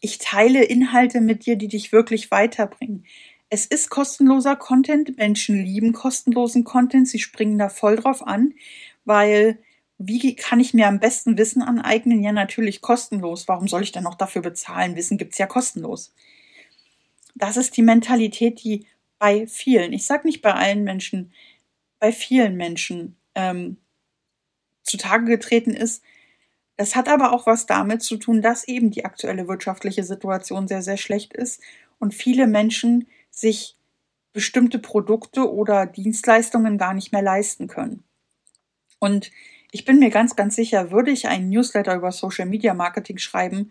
ich 0.00 0.18
teile 0.18 0.62
Inhalte 0.62 1.20
mit 1.20 1.46
dir, 1.46 1.56
die 1.56 1.66
dich 1.66 1.90
wirklich 1.90 2.30
weiterbringen. 2.30 3.06
Es 3.48 3.66
ist 3.66 3.90
kostenloser 3.90 4.54
Content. 4.54 5.16
Menschen 5.16 5.56
lieben 5.56 5.94
kostenlosen 5.94 6.62
Content. 6.62 7.08
Sie 7.08 7.18
springen 7.18 7.58
da 7.58 7.70
voll 7.70 7.96
drauf 7.96 8.24
an, 8.24 8.54
weil 9.04 9.58
wie 10.02 10.34
kann 10.34 10.60
ich 10.60 10.72
mir 10.72 10.88
am 10.88 10.98
besten 10.98 11.36
Wissen 11.36 11.60
aneignen? 11.60 12.22
Ja, 12.22 12.32
natürlich 12.32 12.80
kostenlos. 12.80 13.48
Warum 13.48 13.68
soll 13.68 13.82
ich 13.82 13.92
denn 13.92 14.02
noch 14.02 14.14
dafür 14.14 14.40
bezahlen? 14.40 14.96
Wissen 14.96 15.18
gibt's 15.18 15.36
ja 15.36 15.46
kostenlos. 15.46 16.14
Das 17.34 17.58
ist 17.58 17.76
die 17.76 17.82
Mentalität, 17.82 18.64
die 18.64 18.86
bei 19.18 19.46
vielen, 19.46 19.92
ich 19.92 20.06
sage 20.06 20.26
nicht 20.26 20.40
bei 20.40 20.54
allen 20.54 20.84
Menschen, 20.84 21.34
bei 21.98 22.12
vielen 22.12 22.56
Menschen 22.56 23.16
ähm, 23.34 23.76
zutage 24.84 25.26
getreten 25.26 25.74
ist. 25.74 26.02
Das 26.78 26.96
hat 26.96 27.10
aber 27.10 27.34
auch 27.34 27.46
was 27.46 27.66
damit 27.66 28.02
zu 28.02 28.16
tun, 28.16 28.40
dass 28.40 28.66
eben 28.66 28.90
die 28.90 29.04
aktuelle 29.04 29.48
wirtschaftliche 29.48 30.02
Situation 30.02 30.66
sehr, 30.66 30.80
sehr 30.80 30.96
schlecht 30.96 31.34
ist 31.34 31.60
und 31.98 32.14
viele 32.14 32.46
Menschen 32.46 33.06
sich 33.30 33.76
bestimmte 34.32 34.78
Produkte 34.78 35.52
oder 35.52 35.84
Dienstleistungen 35.84 36.78
gar 36.78 36.94
nicht 36.94 37.12
mehr 37.12 37.20
leisten 37.20 37.68
können. 37.68 38.02
Und 38.98 39.30
ich 39.72 39.84
bin 39.84 39.98
mir 39.98 40.10
ganz, 40.10 40.36
ganz 40.36 40.56
sicher, 40.56 40.90
würde 40.90 41.10
ich 41.10 41.28
einen 41.28 41.48
Newsletter 41.48 41.94
über 41.94 42.12
Social 42.12 42.46
Media 42.46 42.74
Marketing 42.74 43.18
schreiben, 43.18 43.70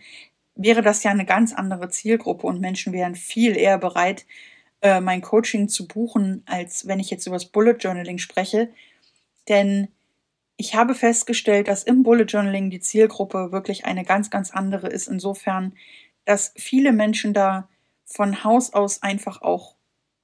wäre 0.56 0.82
das 0.82 1.04
ja 1.04 1.12
eine 1.12 1.26
ganz 1.26 1.54
andere 1.54 1.90
Zielgruppe 1.90 2.48
und 2.48 2.60
Menschen 2.60 2.94
wären 2.94 3.16
viel 3.16 3.56
eher 3.56 3.78
bereit, 3.78 4.26
äh, 4.82 5.02
mein 5.02 5.22
Coaching 5.22 5.70
zu 5.70 5.88
buchen, 5.88 6.44
als 6.46 6.88
wenn 6.88 7.00
ich 7.00 7.10
jetzt 7.10 7.28
über 7.28 7.36
das 7.36 7.46
Bullet 7.46 7.78
Journaling 7.80 8.18
spreche. 8.18 8.70
Denn 9.48 9.90
ich 10.58 10.76
habe 10.76 10.96
festgestellt, 10.96 11.70
dass 11.70 11.84
im 11.84 12.04
Bullet 12.04 12.26
Journaling 12.26 12.70
die 12.70 12.82
Zielgruppe 12.82 13.52
wirklich 13.52 13.86
eine 13.86 14.04
ganz, 14.04 14.30
ganz 14.30 14.52
andere 14.52 14.88
ist. 14.88 15.08
Insofern, 15.08 15.74
dass 16.26 16.54
viele 16.58 16.92
Menschen 16.92 17.34
da 17.34 17.70
von 18.06 18.44
Haus 18.44 18.74
aus 18.74 19.02
einfach 19.02 19.42
auch 19.42 19.76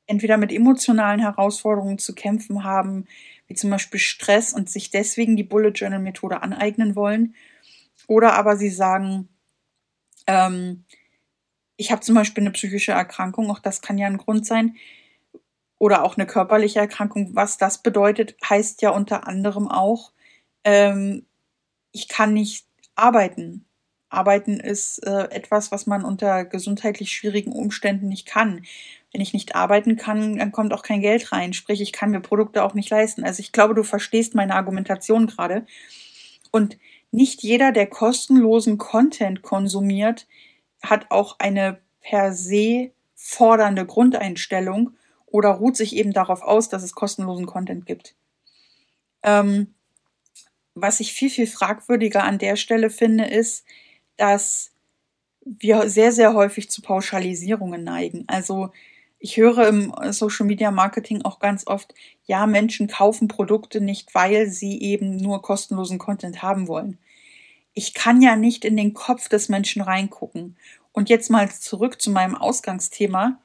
entweder 0.08 0.38
mit 0.38 0.52
emotionalen 0.52 1.20
Herausforderungen 1.20 1.98
zu 1.98 2.14
kämpfen 2.14 2.64
haben, 2.64 3.08
wie 3.48 3.56
zum 3.56 3.70
Beispiel 3.70 4.00
Stress 4.00 4.54
und 4.54 4.70
sich 4.70 4.92
deswegen 4.92 5.36
die 5.36 5.44
Bullet 5.44 5.72
Journal 5.72 6.00
Methode 6.00 6.42
aneignen 6.44 6.96
wollen. 6.96 7.36
Oder 8.08 8.34
aber 8.34 8.58
sie 8.58 8.70
sagen, 8.70 9.30
ähm, 10.28 10.86
ich 11.78 11.92
habe 11.92 12.02
zum 12.02 12.16
Beispiel 12.16 12.44
eine 12.44 12.52
psychische 12.52 12.94
Erkrankung, 12.94 13.50
auch 13.52 13.60
das 13.60 13.82
kann 13.82 13.98
ja 13.98 14.08
ein 14.08 14.18
Grund 14.18 14.46
sein. 14.46 14.76
oder 15.78 16.04
auch 16.04 16.18
eine 16.18 16.26
körperliche 16.26 16.80
Erkrankung. 16.80 17.36
Was 17.36 17.58
das 17.58 17.82
bedeutet, 17.84 18.36
heißt 18.50 18.82
ja 18.82 18.92
unter 18.92 19.28
anderem 19.28 19.68
auch, 19.68 20.12
ähm, 20.64 21.26
ich 21.92 22.08
kann 22.08 22.34
nicht 22.34 22.66
arbeiten. 22.96 23.65
Arbeiten 24.16 24.60
ist 24.60 25.06
äh, 25.06 25.30
etwas, 25.32 25.72
was 25.72 25.86
man 25.88 26.04
unter 26.04 26.46
gesundheitlich 26.46 27.12
schwierigen 27.12 27.52
Umständen 27.52 28.08
nicht 28.08 28.26
kann. 28.26 28.66
Wenn 29.12 29.22
ich 29.22 29.34
nicht 29.34 29.56
arbeiten 29.56 29.96
kann, 29.98 30.38
dann 30.38 30.52
kommt 30.52 30.74
auch 30.74 30.82
kein 30.82 31.02
Geld 31.02 31.32
rein. 31.32 31.54
Sprich, 31.54 31.82
ich 31.82 31.92
kann 31.92 32.12
mir 32.12 32.20
Produkte 32.20 32.64
auch 32.64 32.74
nicht 32.74 32.90
leisten. 32.90 33.24
Also 33.24 33.40
ich 33.40 33.52
glaube, 33.52 33.76
du 33.76 33.84
verstehst 33.84 34.36
meine 34.36 34.56
Argumentation 34.56 35.28
gerade. 35.28 35.66
Und 36.52 36.78
nicht 37.12 37.44
jeder, 37.44 37.72
der 37.72 37.88
kostenlosen 37.88 38.78
Content 38.78 39.42
konsumiert, 39.42 40.28
hat 40.82 41.12
auch 41.12 41.40
eine 41.40 41.80
per 42.02 42.34
se 42.34 42.92
fordernde 43.16 43.86
Grundeinstellung 43.86 44.92
oder 45.26 45.50
ruht 45.50 45.76
sich 45.76 45.96
eben 45.96 46.14
darauf 46.14 46.42
aus, 46.42 46.70
dass 46.70 46.84
es 46.84 46.94
kostenlosen 46.94 47.46
Content 47.46 47.86
gibt. 47.86 48.16
Ähm, 49.24 49.74
was 50.76 51.00
ich 51.00 51.14
viel, 51.14 51.30
viel 51.30 51.48
fragwürdiger 51.48 52.24
an 52.24 52.38
der 52.38 52.58
Stelle 52.58 52.90
finde, 52.90 53.26
ist, 53.26 53.66
dass 54.18 54.72
wir 55.46 55.90
sehr, 55.90 56.12
sehr 56.12 56.34
häufig 56.34 56.70
zu 56.70 56.82
Pauschalisierungen 56.82 57.84
neigen. 57.84 58.26
Also 58.28 58.72
ich 59.20 59.38
höre 59.38 59.68
im 59.68 59.94
Social 60.12 60.46
Media 60.46 60.72
Marketing 60.72 61.22
auch 61.24 61.40
ganz 61.40 61.66
oft, 61.68 61.94
ja, 62.26 62.46
Menschen 62.46 62.88
kaufen 62.88 63.28
Produkte 63.28 63.82
nicht, 63.82 64.14
weil 64.14 64.48
sie 64.48 64.82
eben 64.82 65.18
nur 65.18 65.42
kostenlosen 65.42 66.00
Content 66.00 66.42
haben 66.42 66.68
wollen. 66.68 66.98
Ich 67.74 67.94
kann 67.94 68.22
ja 68.22 68.36
nicht 68.36 68.66
in 68.66 68.78
den 68.78 68.94
Kopf 68.94 69.30
des 69.30 69.50
Menschen 69.50 69.82
reingucken. 69.82 70.58
Und 70.92 71.10
jetzt 71.10 71.30
mal 71.30 71.52
zurück 71.52 72.02
zu 72.02 72.10
meinem 72.10 72.36
Ausgangsthema. 72.36 73.40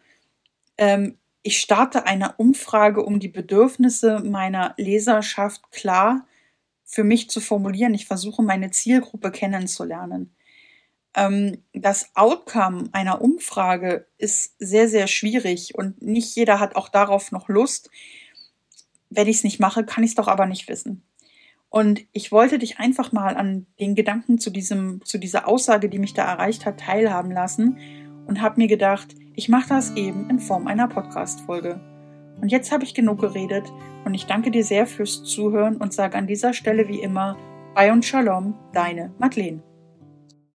Ähm, 0.79 1.19
ich 1.43 1.59
starte 1.59 2.05
eine 2.05 2.35
Umfrage, 2.37 3.03
um 3.03 3.19
die 3.19 3.29
Bedürfnisse 3.29 4.21
meiner 4.21 4.75
Leserschaft 4.77 5.71
klar 5.73 6.27
für 6.85 7.05
mich 7.05 7.31
zu 7.31 7.41
formulieren. 7.41 7.95
Ich 7.95 8.07
versuche 8.07 8.43
meine 8.43 8.71
Zielgruppe 8.71 9.31
kennenzulernen. 9.31 10.35
Ähm, 11.15 11.63
das 11.73 12.11
Outcome 12.15 12.89
einer 12.93 13.21
Umfrage 13.21 14.07
ist 14.19 14.55
sehr, 14.59 14.89
sehr 14.89 15.07
schwierig 15.07 15.75
und 15.75 16.01
nicht 16.03 16.35
jeder 16.37 16.61
hat 16.61 16.77
auch 16.77 16.89
darauf 16.89 17.33
noch 17.33 17.49
Lust. 17.49 17.91
Wenn 19.09 19.27
ich 19.27 19.39
es 19.39 19.45
nicht 19.45 19.61
mache, 19.61 19.85
kann 19.85 20.05
ich 20.05 20.11
es 20.11 20.17
doch 20.17 20.29
aber 20.29 20.47
nicht 20.47 20.69
wissen. 20.69 21.03
Und 21.69 22.01
ich 22.13 22.33
wollte 22.33 22.59
dich 22.59 22.79
einfach 22.79 23.13
mal 23.13 23.37
an 23.37 23.67
den 23.79 23.95
Gedanken 23.95 24.39
zu 24.39 24.51
diesem, 24.51 25.05
zu 25.05 25.19
dieser 25.19 25.47
Aussage, 25.47 25.89
die 25.89 26.01
mich 26.01 26.15
da 26.15 26.25
erreicht 26.25 26.67
hat, 26.67 26.81
teilhaben 26.81 27.31
lassen 27.31 27.79
und 28.27 28.43
habe 28.43 28.61
mir 28.61 28.67
gedacht, 28.67 29.15
ich 29.37 29.49
mache 29.49 29.69
das 29.69 29.95
eben 29.95 30.29
in 30.29 30.41
Form 30.41 30.67
einer 30.67 30.89
Podcast-Folge. 30.89 31.81
Und 32.41 32.51
jetzt 32.51 32.73
habe 32.73 32.85
ich 32.85 32.95
genug 32.95 33.21
geredet 33.21 33.73
und 34.05 34.15
ich 34.15 34.27
danke 34.27 34.51
dir 34.51 34.65
sehr 34.65 34.87
fürs 34.87 35.23
Zuhören 35.23 35.77
und 35.77 35.93
sage 35.93 36.19
an 36.19 36.27
dieser 36.27 36.53
Stelle 36.55 36.89
wie 36.89 37.01
immer, 37.01 37.37
Bye 37.75 37.93
und 37.93 38.05
Shalom, 38.05 38.55
deine 38.73 39.13
Madeleine. 39.19 39.70